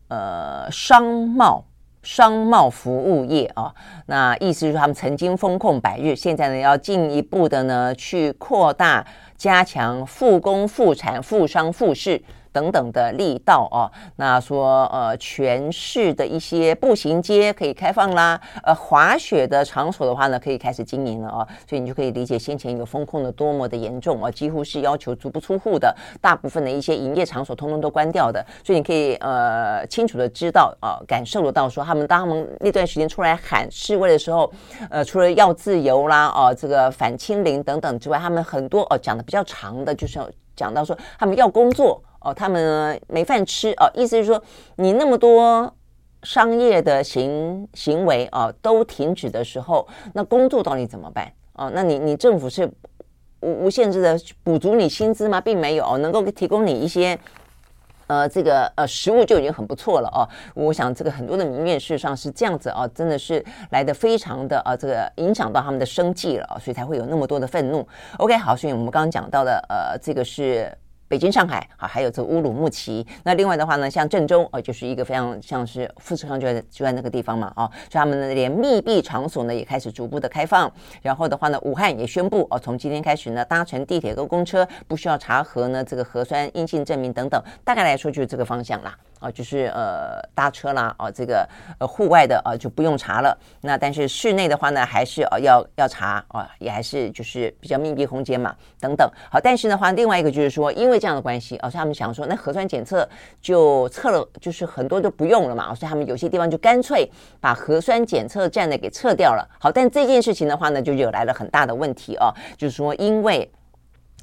[0.09, 1.63] 呃商贸
[2.11, 3.71] 商贸服务业啊，
[4.07, 9.05] 那意思就是他们曾经封控百日，现在呢要进一步的呢去扩大
[9.37, 12.19] 加强复工复产复商复市。
[12.51, 34.51] 等等的力道哦，那说呃，全市的一些步行街可以开放啦，呃，滑雪的场所的话呢，可以开始经营了哦，所以你就可以理解先前有封控的多么的严重啊，几乎是要求足不出户的，大部分的一些营业场所通通都关掉的，所以你可以呃清楚的知道啊，感受得到说他们当他们那段时间出来喊示威的时候，
[34.89, 40.19] 呃，除了要自由啦，哦，这个反清零等等之外，他们很多哦讲的比较长的，就是
[40.55, 42.01] 讲到说他们要工作。
[42.21, 44.43] 哦，他们没饭吃哦，意思是说，
[44.75, 45.73] 你那么多
[46.23, 51.31] 商业的行行为哦都停止的时候，那工作到底怎么办？
[51.53, 52.69] 哦，那你你政府是
[53.39, 55.39] 无无限制的补足你薪资吗？
[55.39, 57.17] 并没有，能够提供你一些
[58.07, 60.27] 呃这个呃食物就已经很不错了哦。
[60.55, 67.87] 我想这个很多的民怨事实上是这样子哦，真的是来的非常的啊，这个影响到他们的生计了，所以才会有那么多的愤怒。
[68.17, 70.69] OK，好，所以我们刚刚讲到的呃这个是。
[71.09, 73.05] 北京、上海，好，还有这乌鲁木齐。
[73.23, 80.71] 那另外的话呢，像郑州，哦，就是一个非常像是富士康就在就在那个地方嘛，哦，所以他们呢连密闭场所呢也开始逐步的开放。
[81.01, 87.43] 然后的话呢，武汉也宣布，哦，从今天开始呢，搭乘地铁跟公车不需要查核呢这个核酸阴性证明等等。
[87.63, 88.95] 大概来说就是这个方向啦。
[89.19, 91.47] 啊，就是呃搭车啦，啊这个
[91.79, 93.37] 呃户外的啊就不用查了。
[93.61, 99.09] 那但是室内的话呢，还是啊要要查啊，也还是就是比较密闭空间嘛，等等。
[99.29, 103.07] 好，但是的话，另外一个就是说，因为这样的关系，啊，所以他们想说，那核酸检测
[103.41, 109.47] 就测了，就是很多都不用了嘛，所以他们有些地方就干脆把核酸检测站呢给撤掉了。
[109.59, 113.49] 好，但这件事情的话呢，就惹来了很大的问题啊，就是说因为。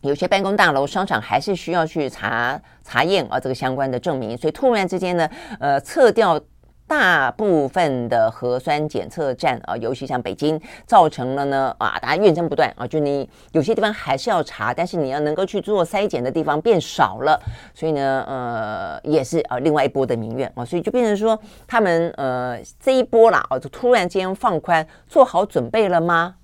[0.03, 5.29] 有些办公大楼、商场还是需要去查查验啊，这个相关的证明，所以突然之间呢，
[5.59, 6.41] 呃，撤掉
[6.87, 17.41] 大部分的核酸检测站啊，尤其像北京，造成了呢啊，大家怨声不断啊，就你有些地方还是要查，但是你要能够去做筛检的地方变少了，
[17.75, 26.37] 所以呢，呃，也是啊，另外一波的民怨啊，所以就变成说他们呃这一波啦啊，就突然间放宽，做好准备了吗？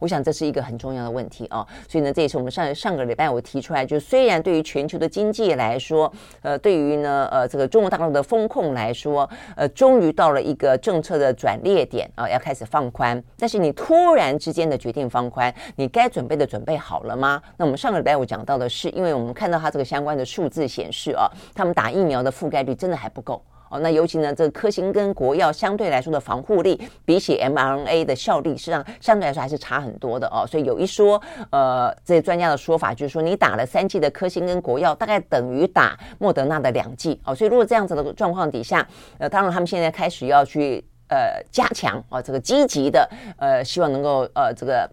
[0.00, 13.22] 我想这是一个很重要的问题啊，所以呢，这也是我们上上个礼拜我提出来，就虽然对于全球的经济来说，呃，对于呢，呃，这个中国大陆的风控来说，呃，终于到了一个政策的转捩点啊，要开始放宽。
[13.38, 17.40] 但是你突然之间的决定放宽，你该准备的准备好了吗？
[17.56, 23.42] 那我们上个礼拜我讲到的是，因为我们看到它这个相关的数字显示啊，他们打疫苗的覆盖率真的还不够。
[23.70, 30.44] 哦，那尤其呢，这个科兴跟国药相对来说的防护力，比起 mRNA 的效力，实际上相对来说还是差很多的哦。
[30.44, 37.32] 所以有一说，呃，这些专家的说法就是说，你打了三剂的科兴跟国药，大概等于打莫德纳的两剂哦。
[37.32, 38.86] 所以如果这样子的状况底下，
[39.18, 44.90] 呃，当然他们现在开始要去呃加强啊，这个积极的呃，希望能够呃这个。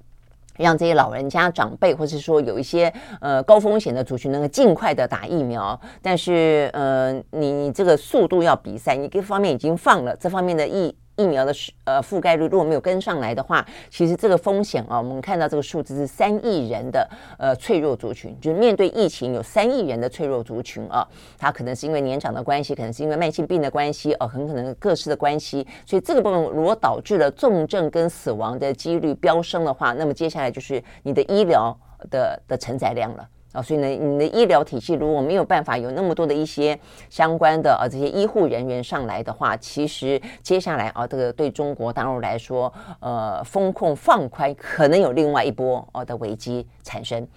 [0.57, 5.79] 让这些老人家、长辈，或者是说有一些呃高风险的族群，能够尽快的打疫苗。
[6.01, 11.53] 但是，呃，你这个速度要比赛，你各方面已经放了这方面的疫疫苗的
[11.83, 21.05] 呃覆盖率，如果没有跟上来的话，其实这个风险啊，我们看到这个数字是三亿人的呃脆弱族群，就是面对疫情有三亿人的脆弱族群啊，
[21.37, 31.75] 他可能是因为年长的关系，可能是因为慢性病的关系，哦、很可能各式的关系，所以这个部分如果导致了重症跟死亡的几率飙升的话，那么接下来就是你的医疗
[32.11, 33.27] 的的承载量了。
[33.57, 36.79] 啊，所以呢，你的医疗体系如果没有办法有那么多的一些
[37.09, 47.27] 相关的啊这些医护人员上来的话，其实接下来啊，这个对中国大陆来说，呃，风控放宽可能有另外一波哦的危机产生，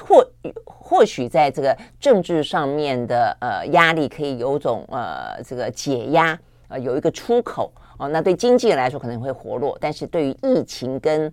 [0.00, 0.26] 或
[0.64, 6.38] 或许在这个政治上面的呃压力可以有种呃这个解压，
[6.68, 7.70] 呃有一个出口。
[7.98, 11.30] 哦，那对经济来说可能会活络，但是对于疫情跟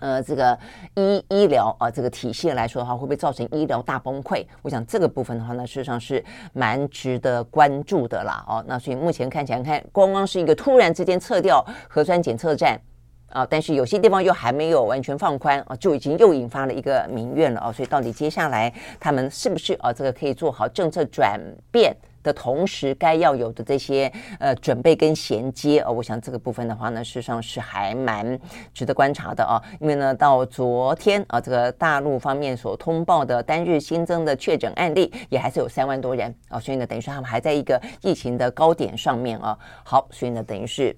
[0.00, 0.58] 呃，这个
[0.96, 4.44] 医医疗啊，这个体系来说的话，会不会造成医疗大崩溃？
[4.62, 8.44] 我想这个部分的话呢，事实上是蛮值得关注的啦。
[8.48, 12.80] 哦，那所以目前看起来，看光光是一个突然之间撤掉核酸检测站
[13.28, 17.70] 啊，但是有些地方又还没有完全放宽啊，就已经又引发了一个民怨了啊。
[17.70, 21.38] 所以到底接下来他们是不是啊，这个可以做好政策转
[21.70, 21.94] 变？
[22.22, 28.38] 的同时，该要有的这些呃准备跟衔接哦，我想这个部分的话呢，事实上是还蛮
[28.72, 29.62] 值得观察的啊。
[29.80, 39.58] 因为呢，到昨天啊，这个大陆方面所通报的单日新增的确诊案例也还是有三万多人啊，所以呢，等于说他们还在一个疫情的高点上面啊。
[39.84, 40.96] 好，所以呢，等于是。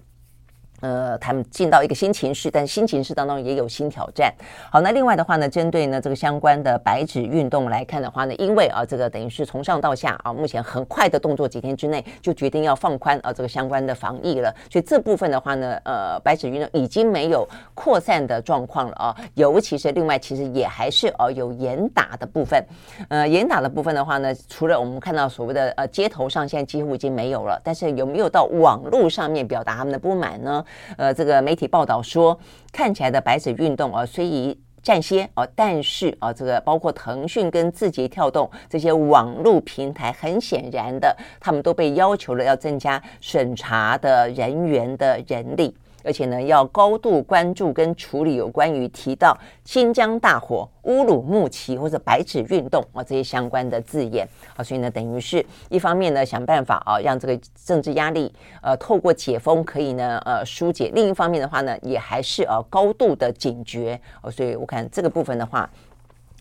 [0.82, 4.30] 呃，他们进到一个新情势，但是新情势当中也有新挑战。
[4.70, 14.54] 好，那另外的话呢，针对呢这个相关的白纸运动来看的话呢，因为啊这个等于是从上到下啊，目前很快的动作，几天之内就决定要放宽啊这个相关的防疫了。
[14.70, 19.16] 所以这部分的话呢，呃，白纸运动已经没有扩散的状况了啊。
[19.34, 22.62] 尤其是另外，其实也还是啊有严打的部分。
[23.08, 30.64] 呃，严打的部分的话呢，除了我们看到所谓的呃街头上现在几乎已经没有了，但是有没有到网络上面表达他们的不满呢？
[30.96, 32.38] 呃，这个媒体报道说，
[32.72, 45.74] 看起来的白纸运动啊，虽已暂歇啊，但是啊，这个包括腾讯跟字节跳动这些网络平台，很显然的，他们都被要求了要增加审查的人员的人力。
[46.04, 54.26] 而且呢，要高度关注跟处理有关于提到新疆大火、乌鲁木齐或者白纸运动啊这些相关的字眼
[54.56, 58.32] 啊，所以呢，等于是一方面呢想办法啊，让这个政治压力
[58.62, 64.30] 呃透过解封可以呢呃疏解；另一方面的话呢，也还是啊高度的警觉哦。
[64.30, 65.68] 所以我看这个部分的话。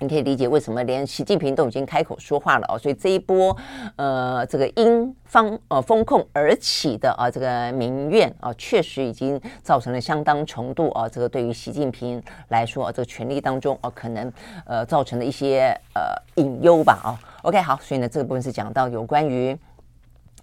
[0.01, 3.55] 你可以理解为什么连习近平都已经开口说话了哦，所以这一波，
[3.97, 14.33] 呃，这个因方呃风控而起的啊，这个民怨啊，确实已经造成了相当程度啊，这个对于习近平来说，这个权力当中啊，可能
[14.65, 16.01] 呃造成的一些呃
[16.41, 17.13] 隐忧吧啊。
[17.43, 19.55] OK，好，所以呢，这个部分是讲到有关于。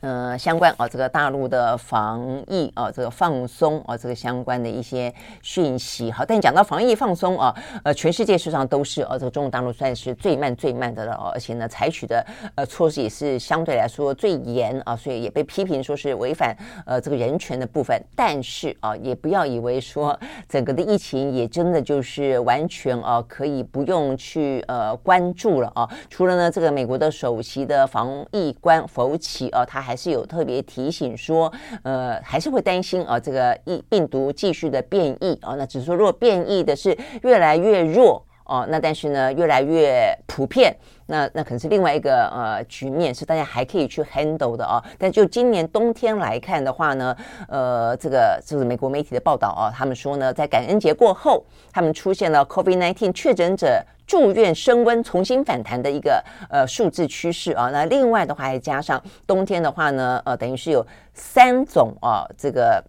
[0.00, 6.08] 呃，相关啊，这个大陆的防疫啊，这个放松啊，这个相关的一些讯息。
[6.08, 12.24] 好，但讲到防疫放松啊，呃，全世界事实上都是啊，这个中国大陆算是最慢最慢的了，而且呢，采取的
[12.54, 18.00] 呃措施也是相对来说最严啊，所以也被批评说是违反呃这个人权的部分。
[18.14, 20.16] 但是啊，也不要以为说
[20.48, 25.90] 整个的疫情也真的就是完全啊可以不用去呃关注了啊。
[26.08, 29.87] 除了呢，这个美国的首席的防疫官福奇啊，他。
[29.88, 31.50] 还是有特别提醒说，
[31.82, 35.54] 呃，还是会担心啊，这个疫病毒继续的变异啊。
[35.54, 40.74] 那只是说，如果变异的是越来越弱哦，那但是呢，越来越普遍，
[41.06, 44.82] 那那可能是另外一个呃局面，是大家还可以去 handle 的啊。
[44.98, 47.16] 但就今年冬天来看的话呢，
[47.48, 53.84] 呃，这个这是美国媒体的报道啊，他们说呢，在感恩节过后，他们出现了 COVID-19 确诊者。
[54.08, 57.68] 住院升温，重新反弹的一个呃数字趋势啊。
[57.70, 60.82] 那另外的话，还加上冬天的话呢，呃，等于是有
[61.12, 62.82] 三种啊，这个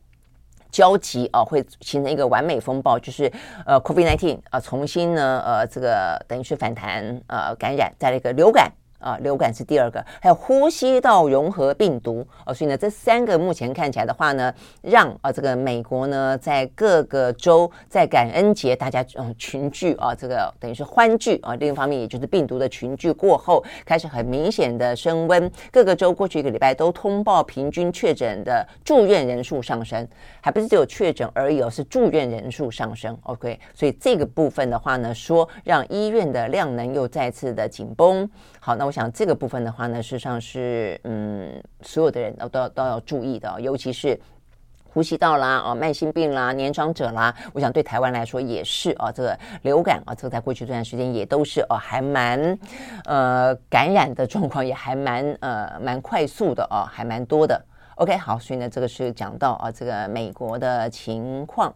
[0.72, 3.32] 交集啊，会形成一个完美风暴，就是
[3.66, 8.72] 呃，COVID-19 啊，重新呢，呃，这个等于是反弹呃感染，再来一个流感。
[9.00, 30.08] 啊，流感是第二个，还有呼吸道融合病毒哦，所以呢，这三个目前看起来的话呢，让啊这个美国呢，在各个州在感恩节大家嗯群聚啊，这个等于是欢聚啊，另一方面也就是病毒的群聚过后，开始很明显的升温，各个州过去一个礼拜都通报平均确诊的住院人数上升，
[30.42, 33.18] 还不是只有确诊而已哦，是住院人数上升。
[33.24, 38.30] OK，所以这个部分的话呢，说让医院的量能又再次的紧绷。
[38.60, 44.20] 好，那我想这个部分的话呢，事实上是嗯，所有的人都都要都要注意的，尤其是
[44.92, 52.58] 呼吸道啦，哦，慢性病啦，年长者啦，我想对台湾来说也是啊，这个流感啊，这个在过去这段时间也都是哦，还蛮
[53.06, 57.64] 呃感染的状况也还蛮呃蛮快速的哦，还蛮多的。
[57.98, 61.72] OK，好，所以呢，这个是讲到啊这个美国的情况。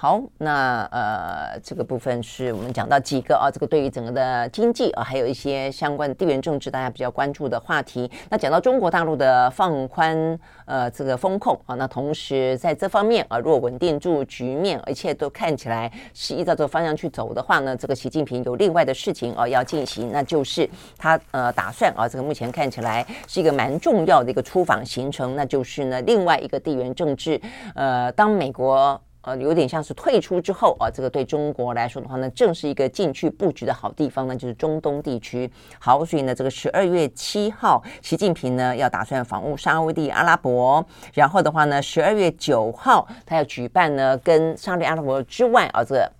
[0.00, 8.08] 好，那呃，这个部分是我们讲到几个啊，这个对于整个的经济啊，还有一些相关的地缘政治，大家比较关注的话题。
[8.30, 27.40] 那讲到中国大陆的放宽呃这个风控啊，那同时在这方面啊，如果稳定住局面，一切都看起来是依照这个方向去走的话呢，这个习近平有另外的事情啊要进行，那就是他呃打算啊，这个目前看起来是一个蛮重要的一个出访行程，那就是呢另外一个地缘政治，
[27.74, 29.00] 呃，当美国。
[29.22, 35.50] 呃，有点像是退出之后啊，这个对中国来说的话呢，正是一个进去布局的好地方呢，就是中东地区。
[35.78, 46.12] 好，所以呢，这个十二月七号，习近平呢要打算访问沙乌地阿拉伯，然后的话呢，十二月九号他要举办呢，跟沙乌地阿拉伯之外啊，这个。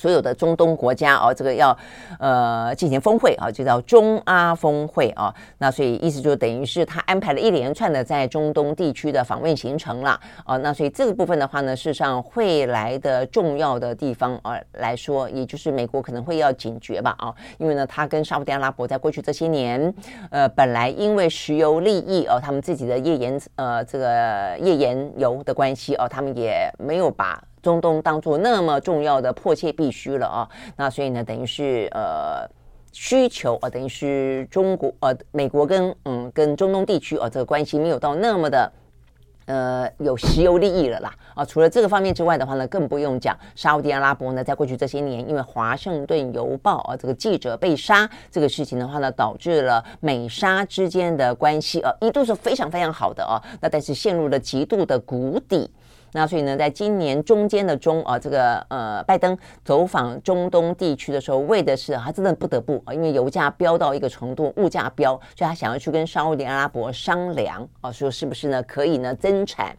[0.00, 1.76] 所有的中东国家哦，这个要
[2.18, 5.34] 呃进行峰会啊，就叫中阿峰会啊。
[5.58, 10.56] 那所以意思就等于是他安排了一连串的在中东地区的访问行程了啊。
[10.56, 19.94] 那所以这个部分的话呢，事实上会来的重要的地方啊来说，也就是美国可能会要警觉吧啊，因为呢，他跟沙特阿拉伯在过去这些年，
[20.30, 27.38] 呃，本来因为石油利益哦，他们自己的页岩呃这个页岩油的关系哦，他们也没有把。
[27.62, 32.48] 中东当做那么重要的迫切必须了啊，那所以呢，等于是呃
[32.92, 38.72] 需求啊，等于是中国呃美国跟嗯跟中东地区啊这个关系没有到那么的
[39.46, 55.70] 呃有石油利益了啦啊，除了这个方面之外的话呢，更不用讲沙乌地阿拉伯呢，在过去这些年，因为华盛顿邮报啊这个记者被杀这个事情的话呢，导致了美沙之间的关系啊一度是非常非常好的啊，那但是陷入了极度的谷底。
[56.12, 69.76] 那所以呢，在今年中间的中啊，这个呃，拜登走访中东地区的时候，为的是他真的不得不啊，因为油价飙到一个程度，物价飙，所以他想要去跟沙乌地阿拉伯商量啊，说是不是呢可以呢增产。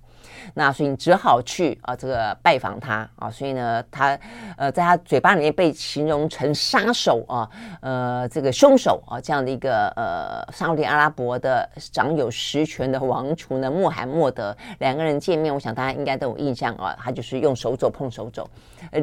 [0.53, 4.17] 那所以你只好去啊，这个拜访他啊，所以呢，他
[4.57, 7.49] 呃，在他嘴巴里面被形容成杀手啊，
[7.81, 18.47] 呃，这个凶手啊，这样的一个呃，沙乌地阿拉伯的掌有实权的王储呢，穆罕默德两个人见面，我想大家应该都有印象啊，他就是用手肘碰手肘，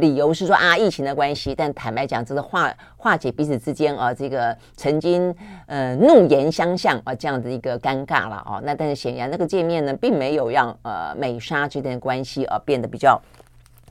[0.01, 5.33] 理由是说啊，疫情的关系，但坦白讲，这是化化解彼此之间啊，这个曾经
[5.67, 11.29] 呃怒言相向啊这样的一个尴尬了啊，那但是显然那个见面呢，并没有让呃美。
[11.29, 13.21] 美沙之间的关系啊，变得比较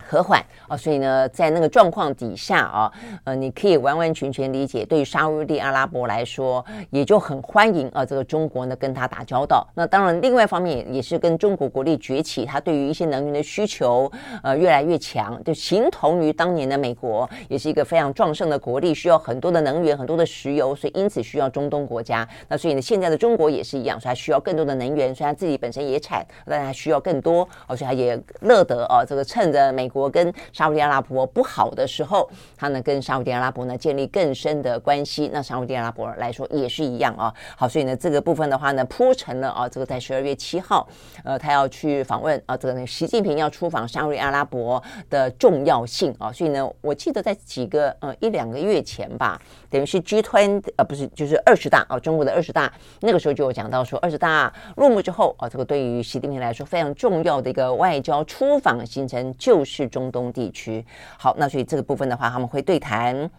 [0.08, 2.92] 和缓啊，所以呢，在那个状况底下啊，
[3.26, 9.68] 呃，你可以完完全全理解，对于沙乌地阿拉伯来说，也就很欢迎啊，这个中国呢跟他打交道。
[9.76, 14.10] 那当然，另外一方面也是跟中国国力崛起，他对于一些能源的需求
[14.44, 22.26] 呃越来越强，就形同于当年的美国，也是一个非常壮盛的国力，需要很多的能源，很多的石油，所以因此需要中东国家。
[22.48, 29.97] 那所以呢，现在的中国也是一样，所以他需要更多的能源，所以他自己本身也产，但他需要更多，而且他也乐得啊，这个趁着美国。
[29.98, 35.30] 国跟沙乌地阿拉伯不好的时候，他呢跟沙乌地阿拉伯呢建立更深的关系。
[35.34, 37.34] 那沙乌地阿拉伯来说也是一样啊。
[37.58, 40.88] 好，所以呢这个部分的话呢铺成了啊，这个在十二月七号，
[41.24, 46.32] 呃，他要去访问啊，这个习近平要出访沙乌地阿拉伯的重要性啊。
[46.32, 49.42] 所以呢，我记得在几个呃一两个月前吧，
[49.72, 52.72] 等于是 G20 呃不是就是二十大啊，中国的二十大
[53.02, 59.87] 那个时候就有讲到说二十大落幕之后啊，这个对于习近平来说非常重要的一个外交出访行程就是。
[59.90, 60.86] 中东地区，
[61.18, 63.30] 好，那所以这个部分的话，他们会对谈。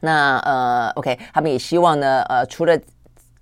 [0.00, 2.78] 那呃，OK，他们也希望呢，呃，除了。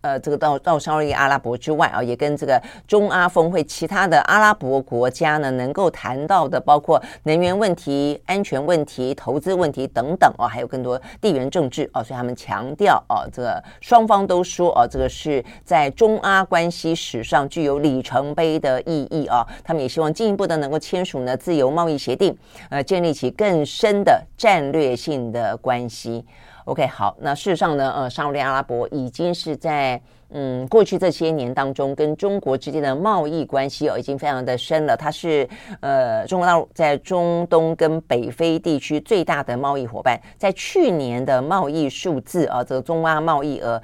[0.01, 22.37] 呃，这个到到沙乌地阿拉伯之外啊，也跟这个中阿峰会其他的阿拉伯国家呢，能够谈到的，包括能源问题、安全问题、投资问题等等啊，还有更多地缘政治啊，所以他们强调啊，这个双方都说啊，这个是在中阿关系史上具有里程碑的意义啊，他们也希望进一步的能够签署呢自由贸易协定，
[22.71, 26.25] 呃，建立起更深的战略性的关系。
[26.69, 29.99] OK，好，那事实上呢，呃，沙乌地阿拉伯已经是在
[30.29, 34.95] 嗯过去这些年当中跟中国之间的贸易关系哦，已经非常的深了。
[34.95, 35.49] 它是
[35.81, 43.83] 呃中国大陆在中东跟北非地区最大的贸易伙伴，在去年的贸易数字啊，这个中阿贸易额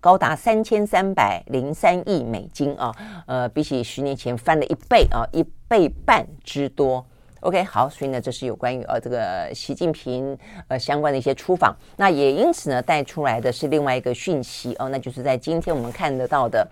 [0.00, 2.90] 高达三千三百零三亿美金啊，
[3.26, 7.04] 呃，比起十年前翻了一倍啊，一倍半之多。
[7.44, 10.36] OK，好，所以呢，这是有关于呃这个习近平
[10.66, 16.66] 呃相关的一些出访，那也因此呢带出来的是另外一个讯息哦，那就是在今天我们看得到的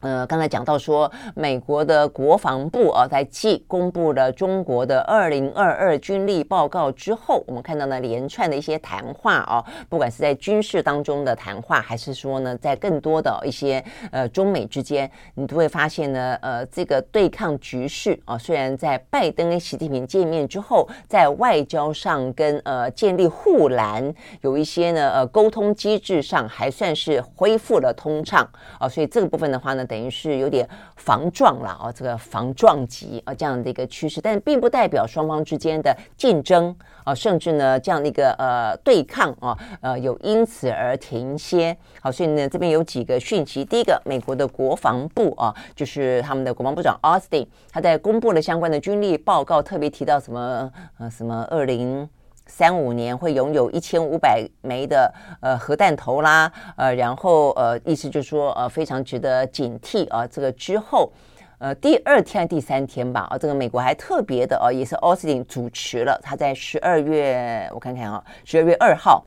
[0.00, 28.48] 呃，刚才讲到说，美国的国防部啊，在继公布了中国的二零二二军力报告之后，我们看到呢连串的一些谈话啊，不管是在军事当中的谈话，还是说呢，在更多的一些呃中美之间，你都会发现呢，呃，这个对抗局势啊，虽然在拜登跟习近平见面之后，在外交上跟呃建立护栏有一些呢呃沟通机制上还算是恢复了通畅
[28.78, 29.86] 啊，所以这个部分的话呢。
[29.90, 36.72] 等于是有点防撞了啊，这个防撞击啊这样的一个趋势，但并不代表双方之间的竞争
[37.02, 41.76] 啊，甚至呢这样的一个呃对抗啊，呃有因此而停歇。
[42.00, 52.08] 好，所以呢这边有几个讯息，第一个，美国的国防部啊，就是他们的国防部长奥斯汀，他在公布了相关的军力报告，特别提到什么呃什么二零。
[52.50, 60.26] 三五年会拥有一千五百枚的呃核弹头啦，呃，然后呃，意思就是说呃非常值得警惕啊。
[60.26, 61.12] 这个之后，
[61.58, 69.24] 呃，第二天第三天吧，啊，这个美国还特别的啊，也是奥斯汀主持了，他在十二月我看看啊，十二月二号，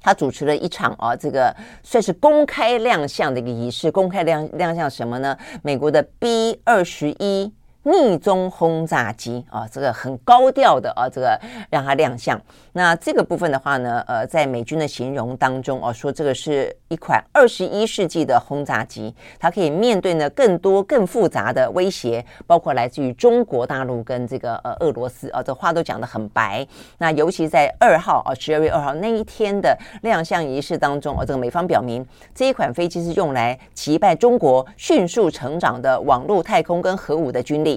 [0.00, 3.92] 他主持了一场啊，这个算是公开亮相的一个仪式。
[3.92, 5.36] 公开亮亮相什么呢？
[5.62, 7.52] 美国的 B 二十一。
[7.84, 12.40] 匿踪轰炸机啊，这个很高调的啊，这个让它亮相。
[12.72, 26.66] 那这个部分的话呢，呃，在美军的形容当中哦，说这个是一款二十一世纪的轰炸机，它可以面对呢更多更复杂的威胁，包括来自于中国大陆跟这个呃俄罗斯啊，这话都讲得很白。
[26.98, 37.69] 那尤其在二号啊，十二月二号那一天的亮相仪式当中，哦，这个美方表明这一款飞机是用来击败中国迅速成长的网络、太空跟核武的军力。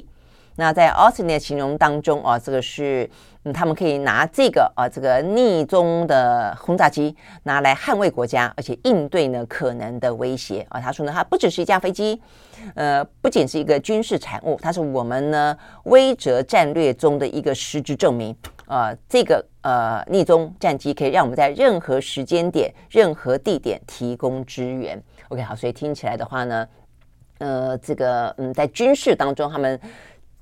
[0.56, 3.10] 那在奥斯汀的形容当中啊，这个是
[3.44, 10.80] 嗯，他们可以拿这个啊，这个匿踪的轰炸机拿来捍卫国家，而且应对呢可能的威胁啊。
[10.80, 12.22] 他说呢，它不只是一架飞机，
[12.76, 18.34] 呃，不仅是一个军事产物，它是我们呢威慑战略中的一个实质证明
[18.66, 18.96] 啊。
[19.10, 25.02] 这个呃匿踪战机可以让我们在任何时间点、任何地点提供支援。
[25.30, 26.68] OK，好，所以听起来的话呢。
[27.40, 29.78] 呃，这个嗯，在军事当中，他们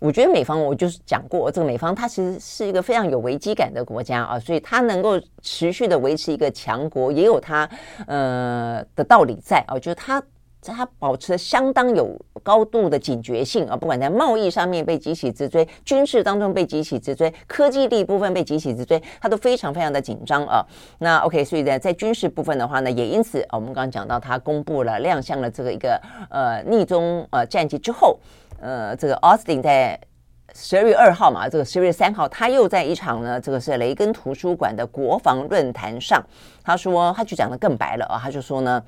[0.02, 7.70] 我觉得美方，我就是讲过，这个美方它其实是一个非常有危机感的国家啊，所以它能够持续的维持一个强国，也有它
[8.08, 10.22] 呃的道理在啊，就是它。
[10.64, 20.64] 它保持相当有高度的警觉性啊，不管在贸易上面被急起直追，军事当中被急起直追，科技力部分被急起直追，它都非常非常的紧张啊。
[21.00, 26.00] 那 OK，所以呢，在军事部分的话呢，也因此啊我们刚刚讲到，它公布了亮相了这个一个
[26.30, 28.20] 呃逆中呃战机之后，
[28.62, 30.00] 呃，这个奥斯汀在
[30.54, 36.24] 十二月二号嘛，这个十二月三号，他又在一场呢，这个是雷根图书馆的国防论坛上，
[36.64, 38.82] 他说他就讲得更白了啊，他就说呢。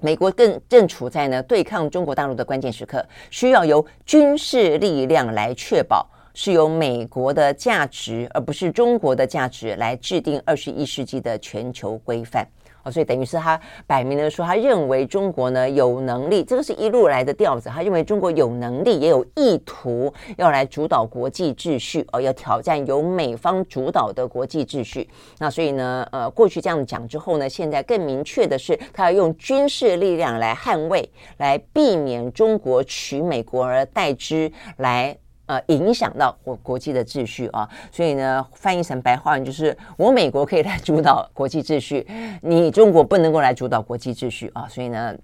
[0.00, 12.44] 美国更正处在呢对抗中国大陆的关键时刻，需要由军事力量来确保，是由美国的价值而不是中国的价值来制定二十一世纪的全球规范。
[12.84, 17.68] 哦，所以等于是他摆明了说，他认为中国呢有能力，这个是一路来的调子。
[17.68, 25.08] 他认为中国有能力，也有意图要来主导国际秩序，哦，要挑战由美方主导的国际秩序。
[25.38, 35.16] 那所以呢，呃，过去这样讲之后呢，现在更明确的是，他要用军事力量来捍卫，来避免中国取美国而代之，来。
[35.46, 42.06] 呃，影响到国国际的秩序啊，所以呢，翻译成白话文就是：我美国可以来主导国际秩序，
[42.40, 44.66] 你中国不能够来主导国际秩序啊。
[44.70, 45.14] 所以呢，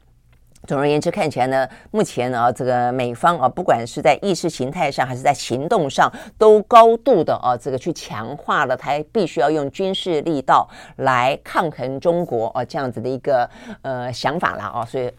[0.66, 13.48] 总而言之，看起来呢，目前呢，这个美方啊，不管是在意识形态上还是在行动上，都高度的啊，这个去强化了他必须要用军事力道来抗衡中国啊这样子的一个
[13.80, 15.10] 呃想法了啊，所以。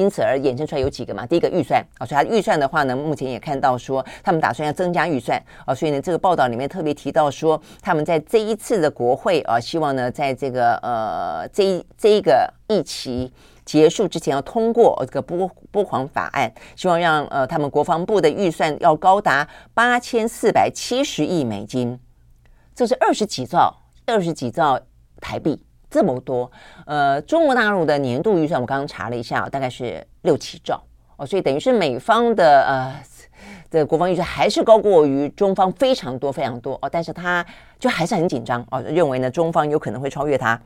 [0.00, 1.26] 因此而衍生出来有几个嘛？
[1.26, 13.30] 第一个预算啊，所以它预算的话呢，目前也看到说他们打算要增加预算啊，所以呢，这个报道里面特别提到说，他们在这一次的国会啊，希望呢，在这个呃这一这一个议期
[13.66, 22.00] 结束之前要通过这个拨拨款法案，希望让呃他们国防部的预算要高达八千四百七十亿美金，
[22.74, 24.80] 这是二十几兆二十几兆
[25.20, 25.62] 台币。
[25.90, 26.50] 这么多，
[26.86, 30.80] 呃，中国大陆的年度预算我刚刚查了一下，大概是六七兆
[31.16, 32.94] 哦，所以等于是美方的呃
[33.70, 37.44] 的国防预算还是高过于中方非常多非常多哦，但是他
[37.78, 40.60] 就还是很紧张哦，认为呢中方有可能会超越他。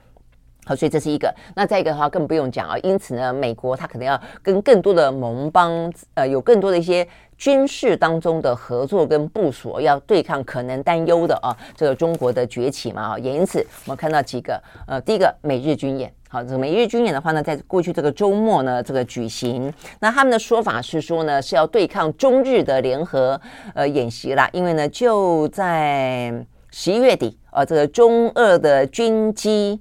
[0.66, 1.32] 好，所以这是一个。
[1.54, 2.74] 那再一个的话，更不用讲啊。
[2.82, 7.06] 因此呢，美国它可能要跟更多的盟邦，呃，有更多的一些
[7.36, 13.18] 军事当中的合作跟部署，要对抗可能担忧的啊，这个中国的崛起嘛啊。
[13.18, 16.10] 也因此，我们看到几个，呃，第一个美日军演。
[16.30, 19.70] 好，这个美日军演的话呢，在过去这个周末呢，这个举行。
[20.00, 23.38] 那他们的说法是说呢，是要对抗中日的联合
[23.74, 26.32] 呃演习啦，因为呢，就在
[26.70, 29.78] 十一月底，呃，这个中俄的军机。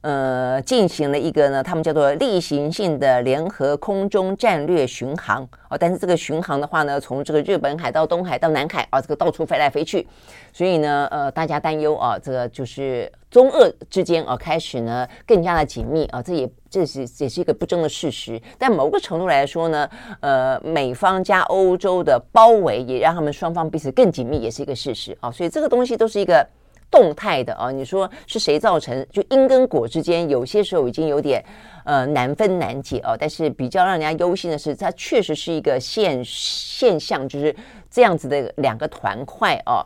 [0.00, 5.76] 呃，进行了一个呢，他们叫做例行性的联合空中战略巡航哦。
[5.76, 10.06] 但是这个巡航的话呢，从这个日本海到东海到南海啊，这个到处飞来飞去，
[10.52, 18.40] 所以呢，呃，大家担忧啊，这个就是中俄之间啊，开始呢更加的紧密啊，这也这是也是一个不争的事实。
[18.56, 19.90] 但某个程度来说呢，
[20.20, 25.28] 呃，美方加欧洲的包围也让他们双方彼此更紧密，也是一个事实啊。
[25.28, 26.46] 所以这个东西都是一个。
[26.90, 29.06] 动态的啊，你说是谁造成？
[29.10, 31.44] 就因跟果之间，有些时候已经有点
[31.84, 33.14] 呃难分难解哦。
[33.18, 37.54] 但是比较让人家忧心的是，它确实是一个现现象，就是
[37.90, 39.84] 这样子的两个团块哦。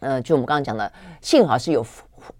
[0.00, 1.84] 呃，就我们刚刚讲的，幸好是有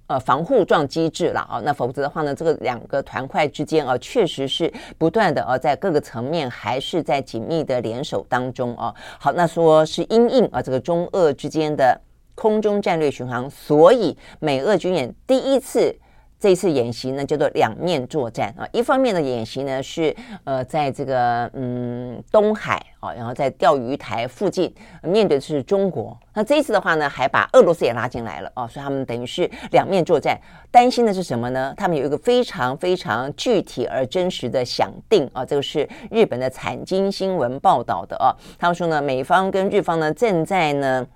[0.06, 1.60] 呃防护状机制了啊。
[1.62, 8.94] 那否则的话呢，这个两个团块之间啊，确实是不断的啊，在各个层面还是在紧密的联手当中啊。
[9.18, 12.00] 好，那说是因应啊，这个中俄之间的。
[12.34, 15.94] 空中战略巡航，所以美俄军演第一次
[16.38, 18.68] 这次演习呢，叫做两面作战啊。
[18.70, 20.14] 一方面的演习呢是
[20.44, 24.70] 呃，在这个嗯东海啊，然后在钓鱼台附近
[25.02, 26.14] 面对的是中国。
[26.34, 30.38] 那这一次的话呢，还把俄罗斯也拉进来了啊，所以他们等于是两面作战。
[30.70, 31.72] 担心的是什么呢？
[31.78, 38.34] 他们有一个非常非常具体而真实的想定啊，这个是日本的产经新闻报道的啊。
[38.58, 41.06] 他们说呢，美方跟日方呢正在呢。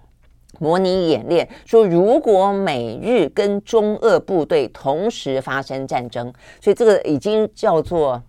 [0.59, 8.21] 模拟演练说，如果美日跟中俄部队同时发生战争，所以这个已经叫做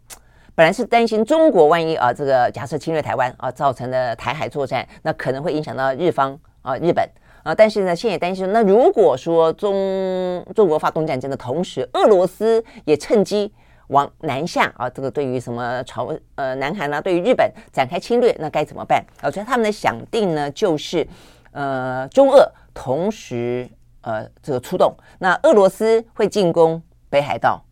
[0.56, 7.10] 本来是担心中国万一啊，这个假设侵略台湾啊，造成的台海作战，那可能会影响到日方啊，日本
[7.44, 7.56] 啊。
[7.56, 13.52] 但是呢，现在也担心，那如果说中中国发动战争的同时，俄罗斯也趁机
[13.88, 19.04] 往南下啊，这个对于什么朝呃南韩呢，对于日本展开侵略，那该怎么办？
[19.22, 21.08] 啊，所以他们的想定呢，就是。
[21.52, 23.68] 呃，中俄同时
[24.02, 27.64] 呃这个出动，那俄罗斯会进攻北海道，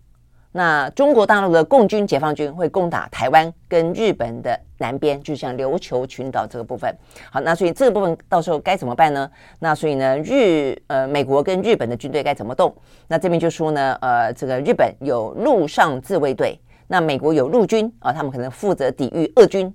[0.51, 6.91] 那中国大陆的共军解放军会攻打台湾跟日本的南边，就像琉球群岛这个部分。
[7.31, 9.29] 好，那所以这个部分到时候该怎么办呢？
[9.59, 12.75] 那所以呢，日呃美国跟日本的军队该怎么动？
[13.07, 19.73] 那这边就说呢，呃，这个日本有陆上自卫队，那美国有陆军啊，他们可能负责抵御俄军。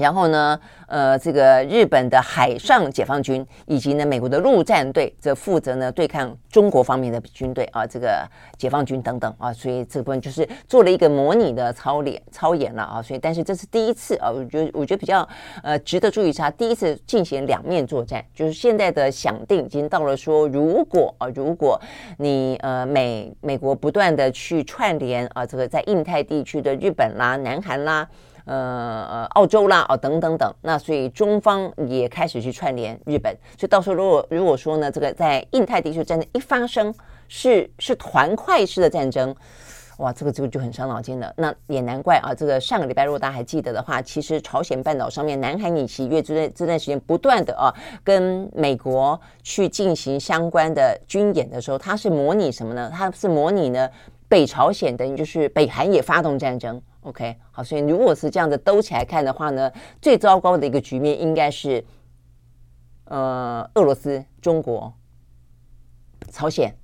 [0.00, 8.26] 然后呢，呃，这个日本的海上解放军以及呢美国的陆战队则负责呢对抗中国方面的军队啊，这个
[8.56, 15.28] 解放军等等啊，所以这部分就是做了一个模拟的操练操演了啊，所以但是这是第一次啊，我觉得我觉得比较
[15.62, 21.78] 呃值得注意一下，第一次进行两面作战，就是现在的想定已经到了说，如果啊如果
[22.16, 28.08] 你呃美美国不断的去串联啊，这个在印太地区的日本啦、南韩啦。
[28.44, 36.92] 呃，澳洲啦，哦，等等等，那所以中方也开始去串联日本，所以到时候如果如果说呢，这个在印太地区战争一发生，
[37.28, 39.34] 是是团块式的战争，
[39.98, 41.32] 哇，这个这个就很伤脑筋了。
[41.36, 47.72] 那也难怪啊，这个上个礼拜如果大家还记得的话，其实朝鲜半岛上面南海以西越这段这段时间不断的啊，
[48.02, 52.90] 跟美国去进行相关的军演的时候，它是模拟什么呢？
[52.92, 53.88] 它是模拟呢
[54.28, 56.80] 北朝鲜等于就是北韩也发动战争。
[57.02, 59.72] OK，好，所以如果是这样子兜起来看的话呢，
[60.02, 61.84] 最糟糕的一个局面应该是，
[63.04, 64.92] 呃，俄罗斯、中国、
[66.30, 66.74] 朝鲜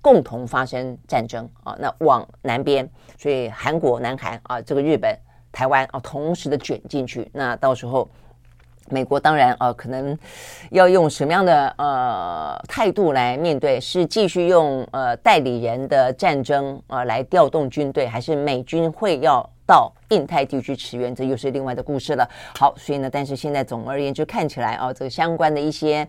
[0.00, 1.76] 共同发生战争啊。
[1.78, 5.18] 那往南边，所以韩国、南韩啊，这个日本、
[5.50, 8.08] 台湾啊，同时的卷进去，那到时候。
[8.90, 10.18] 美国当然呃，可能
[10.70, 13.80] 要用什么样的呃态度来面对？
[13.80, 21.14] 是继续用呃代理人的战争啊、呃、来调动军队，还是美军会要到印太地区驰援？
[21.14, 22.28] 这又是另外的故事了。
[22.56, 26.06] 好，所以呢，但是现在总而言之看起来啊、这个相关的一些。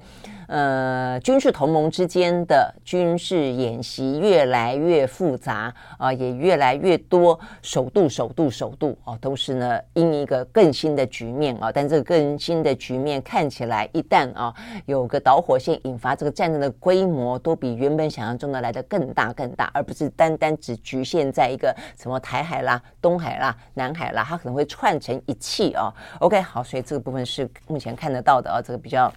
[0.47, 11.71] 呃，军事同盟之间的军事演习越来越复杂啊、也越来越多，首度、首度、首度啊，都是呢因一个更新的局面啊。
[11.71, 14.53] 但这个更新的局面看起来，一旦啊
[14.85, 25.93] 有个导火线引发，这个战争的规模都比原本想象中的来得更大更大，而不是单单只局限在一个什么台海啦、东海啦、南海啦，它可能会串成一气哦。
[26.19, 29.11] OK，好，所以这个部分是目前看得到的啊，这个比较。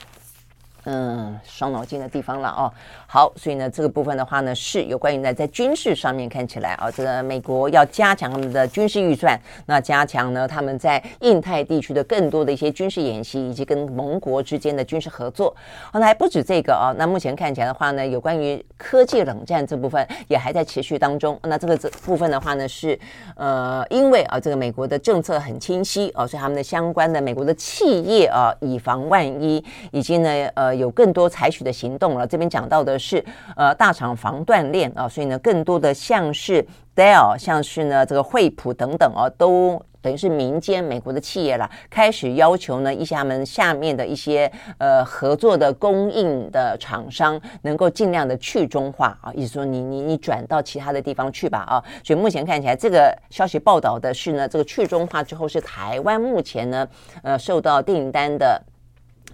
[0.88, 2.72] 嗯，伤脑筋的地方了哦。
[3.08, 15.52] 好，所以呢，这个部分的话呢，是有关于呢，在军事上面看起来啊，这个美国要加强他们的军事预算，那加强呢，他们在印太地区的更多的一些军事演习，以及跟盟国之间的军事合作。
[15.90, 21.36] 好，那还不止这个啊，那目前看起来的话呢，有关于科技冷战这部分也还在持续当中。
[21.42, 22.96] 那这个这部分的话呢，是
[23.34, 30.75] 呃，因为啊，这个美国的政策很清晰哦，所以他们的相关的美国的企业啊，以防万一，以及呢，呃。
[30.76, 32.26] 有更多采取的行动了。
[32.26, 33.24] 这边讲到的是，
[33.56, 36.64] 呃，大厂防断链啊，所以呢，更多的像是
[36.94, 51.82] Dell，像是呢这个惠普等等啊，都等于是民间美国的企业了，开始要求呢一些他们下面的一些呃合作的供应的厂商，能够尽量的去中化啊，意思说你你你转到其他的地方去吧啊。
[52.04, 56.88] 所以目前看起来，这个消息报道的是呢，这个去中化之后是台湾目前呢
[57.22, 58.62] 呃受到订单的。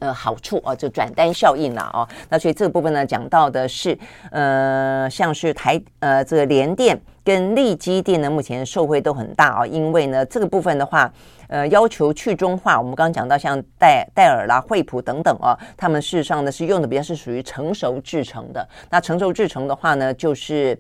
[0.03, 2.03] 呃，好处啊，就转单效应了哦。
[2.28, 3.96] 那所以这个部分呢，讲到的是，
[4.32, 11.09] 呃，像是台呃这个联电跟力基电呢，目前受惠都很大啊、因为呢，这个部分的话，
[11.46, 18.68] 呃，要求去中化，我们刚刚讲到像戴戴尔啦、惠普等等啊、他们事实上呢是用的比较是属于成熟制程的。
[18.90, 20.76] 那成熟制程的话呢，就是。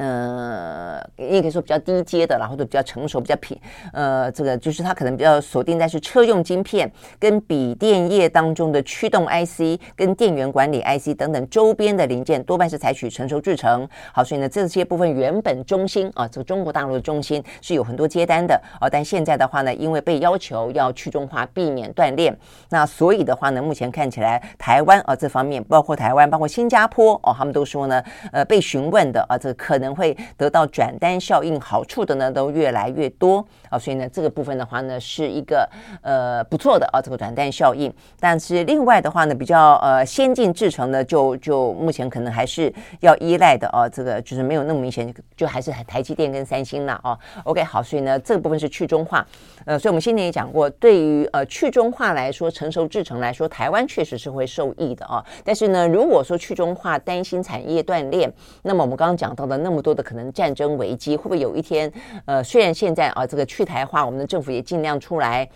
[0.00, 3.54] 呃，也可以说比较低阶的，然后都比较成熟、比较平。
[3.92, 13.86] 呃，这个就是它可能比较锁定在是车用晶片跟笔电业当中的驱动 IC、跟电源管理 IC 等等周边的零件，多半是采取成熟制程。
[14.14, 22.34] 好，所以呢，这些部分原本中芯啊，这个中国大陆的中心是有很多接单的哦，但现在的话呢，因为被要求要去中化，避免断链，
[22.70, 29.89] 那所以的话呢，目前看起来台湾啊这方面，包括台湾、包括新加坡哦，他们都说呢，呃，被询问的啊，这个可能。
[29.94, 33.46] 会得到转单效应好处的呢，都越来越多。
[33.70, 35.68] 啊，所以呢，这个部分的话呢，是一个
[36.02, 37.92] 呃不错的啊，这个转单效应。
[38.20, 47.18] 但是另外的话呢，比较呃先进制程呢，就就目前可能还是要依赖的啊，这个就是没有那么明显，就还是台积电跟三星了啊。
[47.42, 49.26] OK，好，所以呢，这个部分是去中化。
[49.64, 55.24] 呃，所以我们先前也讲过，对于呃去中化来说，成熟制程来说，台湾确实是会受益的啊。
[55.44, 59.80] 但是呢，如果说去中化担心产业断裂，那么我们刚刚讲到的那么。
[59.80, 61.90] 多的可能战争危机会不会有一天？
[62.26, 65.46] 呃，虽然现在啊，这个去去台化，我们的政府也尽量出来。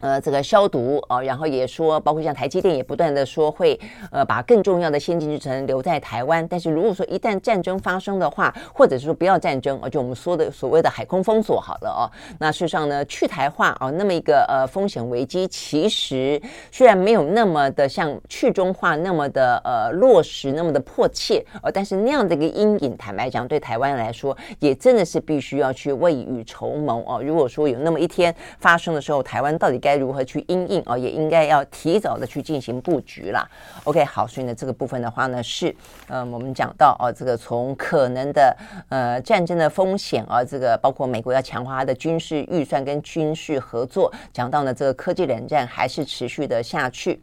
[0.00, 3.78] 呃，这个消毒啊，然后也说，包括像台积电也不断的说会
[4.12, 6.46] 呃把更重要的先进制程留在台湾。
[6.48, 12.04] 但是如果说一旦战争发生的话，或者是说不要战争，而就我们说的所谓的海空封锁好了哦。
[12.38, 16.40] 那事实上呢，去台化啊，那么一个呃风险危机，其实
[16.70, 27.22] 虽然没有那么的像去中化那么的呃落实那么的迫切，呃，但是那样的一个阴影，坦白讲，对台湾来说也真的是必须要去未雨绸缪哦。
[27.22, 30.98] 如果说有那么一天发生的时候，台湾到底该该如何去因应啊？
[30.98, 33.48] 也应该要提早的去进行布局啦。
[33.84, 35.74] OK，好，所以呢，这个部分的话呢，是
[36.08, 38.54] 嗯、我们讲到哦，这个从可能的
[38.90, 47.18] 呃战争的风险啊，这个包括美国要强化它的军事预算跟军事合作，讲到呢，这个科技冷战还是持续的下去。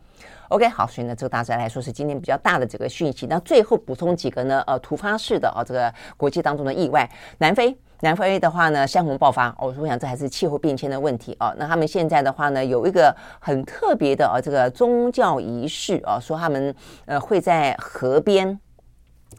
[0.49, 3.27] OK，好，所以呢，这个大致来说是今天比较大的这个讯息。
[3.27, 7.07] 那最后补充几个呢，呃，突发式的啊，这个国际当中的意外，
[7.37, 7.77] 南非。
[8.01, 11.53] 南非的话呢，山洪爆发，哦，我想这还是气候变迁的问题哦。
[11.57, 16.75] 那他们现在的话呢，有一个很特别的啊，这个宗教仪式啊，说他们
[17.05, 18.59] 呃会在河边。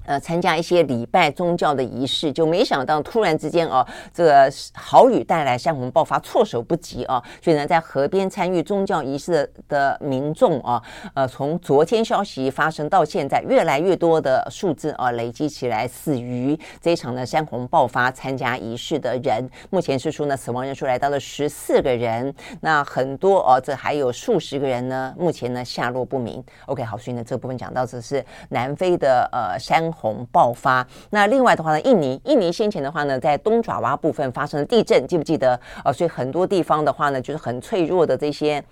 [0.04, 7.22] 呃，参加一些礼拜宗教的仪式，就没想到突然之间哦，这个豪雨带来山洪爆发，措手不及啊！
[7.42, 10.82] 所以呢，在河边参与宗教仪式的，民众啊，
[11.14, 26.42] 呃，从昨天消息发生到现在，越来越多的数字啊，累积起来死于这一场的山洪爆发参加仪式的人，目前是说呢，死亡人数来到了十四个人，那很多哦，这还有数十个人呢，目前呢下落不明。
[26.66, 29.85] OK，好，所以呢，这部分讲到这是南非的呃山。
[29.92, 35.92] 洪爆发，那另外的话呢，印尼，印尼先前的话呢，在东爪哇部分发生了地震，记不记得啊？
[35.92, 38.62] 所以很多地方的话呢，就是很脆弱的这些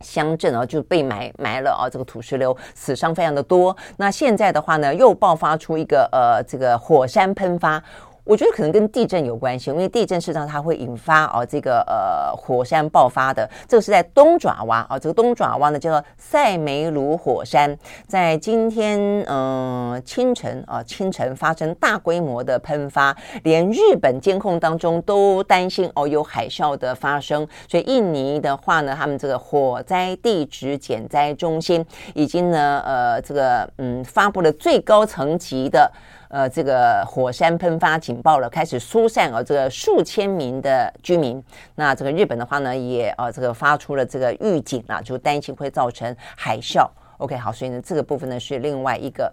[0.00, 3.76] 乡镇啊，就被埋埋了啊，这个土石流，死伤非常的多。
[3.96, 7.82] 那现在的话呢，又爆发出一个呃，这个火山喷发。
[8.24, 13.48] 我觉得可能跟地震有关系，因为地震事实上它会引发哦这个呃火山爆发的。
[13.66, 35.90] 这个是在东爪哇啊，这个东爪哇呢叫做塞梅鲁火山，在今天嗯、呃、清晨啊清晨发生大规模的喷发，连日本监控当中都担心哦有海啸的发生，所以印尼的话呢，他们这个火灾地质减灾中心已经呢呃这个嗯发布了最高层级的。
[36.32, 41.44] 呃，这个火山喷发警报了，开始疏散啊，这个数千名的居民。
[41.74, 46.88] 那这个日本的话呢，也呃，这个发出了这个预警啊，就担心会造成海啸。
[47.18, 49.30] OK，好，所以呢，这个部分呢是另外一个。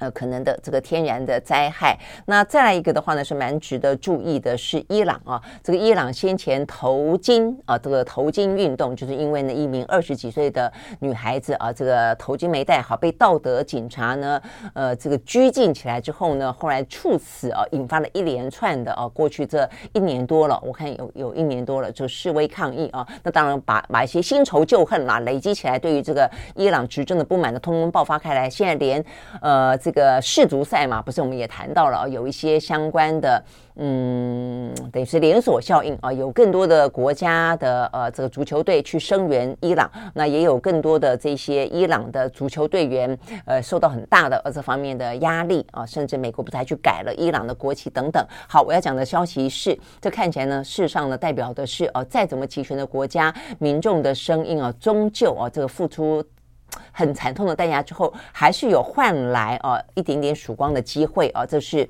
[0.00, 1.96] 呃，可能的这个天然的灾害。
[2.26, 5.40] 那再来一个的话呢，是蛮值得注意的，是伊朗啊。
[5.62, 14.40] 这个伊朗先前头巾啊，这个头巾运动，就是因为呢一名二十几岁的女孩子啊，这个头巾没戴好，被道德警察呢，
[14.72, 23.06] 呃，这个拘禁起来之后呢，后来处死啊，引发了一连串的啊，过去这一年多了，我看有有一年多了，就示威抗议啊。
[23.22, 28.48] 那当然把把一些新仇旧恨啦累积起来，对于这个伊朗执政的不满的通通爆发开来。
[28.48, 29.04] 现在连
[29.42, 29.89] 呃这。
[29.90, 33.42] 这个世足赛嘛，不是我们也谈到了，有一些相关的，
[33.74, 48.24] 嗯，等于是连锁效应啊，有更多的国家的呃这个足球队去声援伊朗，那也有更多的这些伊朗的足球队员呃受到很大的呃这方面的压力啊，甚至美国不是还去改了伊朗的国旗等等。
[48.48, 56.24] 好，我要讲的消息是，这看起来呢，事实上呢，代表的是呃再怎么齐全的国家民众的声音啊，终究啊这个付出。
[56.92, 61.44] 很惨痛的代价之后，还是有换来啊一点点曙光的机会啊！
[61.46, 61.88] 这是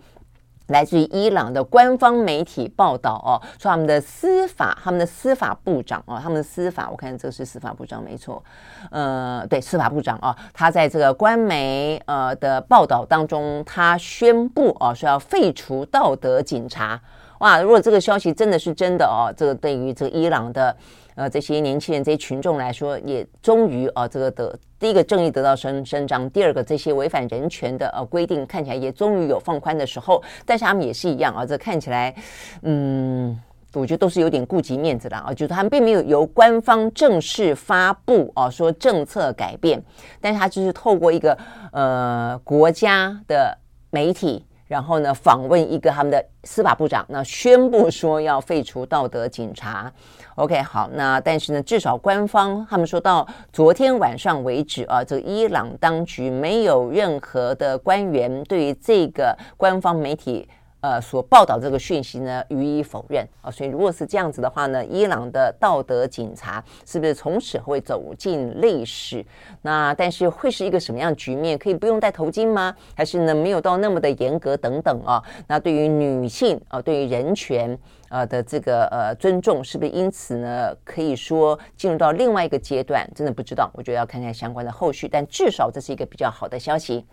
[0.68, 8.42] 来自于伊朗的官方媒体报道哦，说他们的司法，他们的司法部长啊，他们的司法，我看这个是司法部长没错，
[8.90, 17.00] 呃，对，司法部长啊，他在这个官媒呃的报道当中，他宣布啊说要废除道德警察。
[17.40, 20.76] 哇，如果这个消息真的是真的哦，这个对于这个伊朗的。
[21.20, 32.14] 呃，这些年轻人、这些群众来说，也终于啊，这个得第一个正义得到伸伸张，第二个这些违反人权的呃规定看起来也终于有放宽的时候，但是他们也是一样啊，这看起来，
[32.62, 33.38] 嗯，
[33.74, 39.82] 我觉得都是有点顾及面子的啊，就是他们并没有由官方正式发布啊说政策改变，
[40.22, 41.36] 但是他就是透过一个
[41.72, 43.58] 呃国家的
[43.90, 44.46] 媒体。
[44.70, 49.92] 然后呢，访问一个他们的司法部长，那宣布说要废除道德警察。
[50.36, 60.48] OK，好，那但是呢，至少官方他们说到昨天晚上为止啊，这个伊朗当局没有任何的官员对于这个官方媒体。
[60.80, 63.50] 呃，所报道这个讯息呢，予以否认啊。
[63.50, 69.24] 所以如果是这样子的话呢，伊朗的道德警察是不是从此会走进历史？
[69.62, 71.58] 那但是会是一个什么样的局面？
[71.58, 72.74] 可以不用戴头巾吗？
[72.94, 75.22] 还是呢，没有到那么的严格等等啊？
[75.46, 77.78] 那对于女性啊，对于人权
[78.08, 83.06] 啊的这个呃尊重，是不是因此呢，可以说进入到另外一个阶段？
[83.14, 85.06] 真的不知道，我觉得要看看相关的后续。
[85.06, 87.04] 但至少这是一个比较好的消息。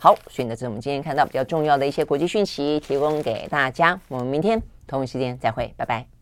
[0.00, 4.00] 好，所以呢，这是我们今天看到比较重要的一些国际讯息，提供给大家。
[4.08, 6.17] 我们明天同一时间再会，拜拜。